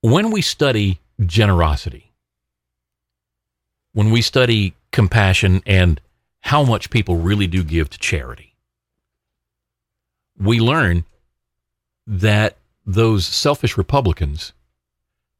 [0.00, 2.12] When we study generosity,
[3.92, 6.00] when we study compassion and
[6.40, 8.54] how much people really do give to charity,
[10.38, 11.04] we learn
[12.06, 14.52] that those selfish Republicans,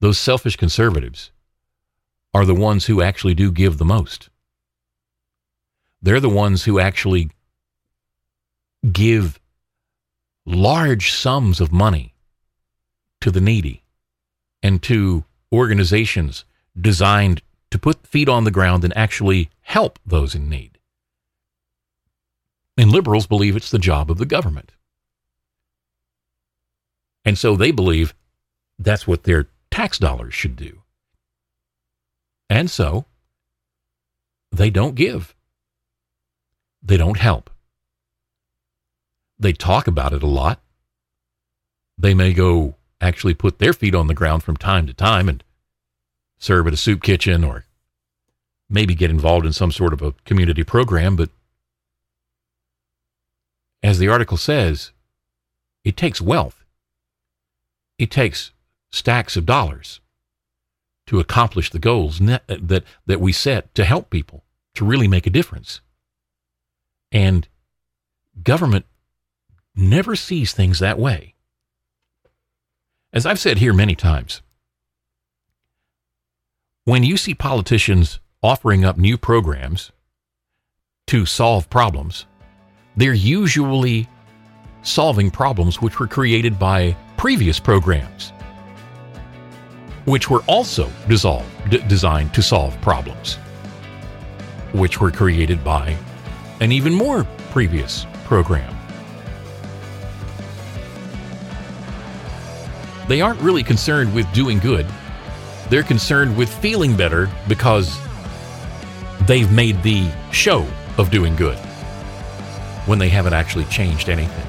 [0.01, 1.31] those selfish conservatives,
[2.35, 4.29] are the ones who actually do give the most.
[6.03, 7.31] They're the ones who actually
[8.91, 9.39] give
[10.45, 12.13] large sums of money
[13.21, 13.83] to the needy
[14.63, 16.45] and to organizations
[16.79, 20.79] designed to put feet on the ground and actually help those in need.
[22.77, 24.73] And liberals believe it's the job of the government.
[27.25, 28.15] And so they believe
[28.79, 30.83] that's what their tax dollars should do.
[32.49, 33.05] And so
[34.51, 35.35] they don't give,
[36.83, 37.51] they don't help.
[39.39, 40.61] They talk about it a lot.
[41.99, 45.45] They may go actually put their feet on the ground from time to time and
[46.39, 47.65] serve at a soup kitchen or
[48.69, 51.17] maybe get involved in some sort of a community program.
[51.17, 51.31] But
[53.83, 54.93] as the article says,
[55.85, 56.65] it takes wealth,
[57.99, 58.53] it takes
[58.91, 60.01] stacks of dollars
[61.07, 64.45] to accomplish the goals uh, that, that we set to help people,
[64.75, 65.81] to really make a difference.
[67.11, 67.49] And
[68.43, 68.85] government
[69.75, 71.35] never sees things that way.
[73.11, 74.43] As I've said here many times,
[76.85, 79.93] when you see politicians offering up new programs
[81.07, 82.27] to solve problems,
[82.97, 84.07] they're usually
[84.83, 88.31] solving problems which were created by previous programs,
[90.05, 90.93] which were also
[91.71, 93.37] d- designed to solve problems,
[94.73, 95.97] which were created by
[96.61, 98.78] an even more previous program.
[103.09, 104.87] They aren't really concerned with doing good.
[105.71, 107.99] They're concerned with feeling better because
[109.27, 110.67] they've made the show
[110.99, 111.57] of doing good
[112.87, 114.47] when they haven't actually changed anything.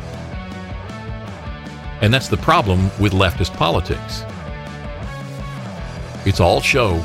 [2.01, 4.24] And that's the problem with leftist politics.
[6.26, 7.03] It's all show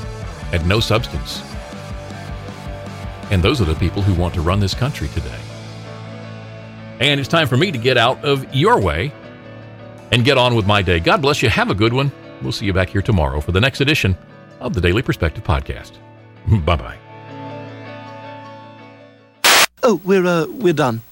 [0.52, 1.42] and no substance.
[3.30, 5.40] And those are the people who want to run this country today.
[7.00, 9.12] And it's time for me to get out of your way
[10.14, 11.00] and get on with my day.
[11.00, 11.48] God bless you.
[11.48, 12.12] Have a good one.
[12.40, 14.16] We'll see you back here tomorrow for the next edition
[14.60, 15.92] of the Daily Perspective Podcast.
[16.64, 16.96] bye bye.
[19.82, 21.02] Oh, we're uh, we're done.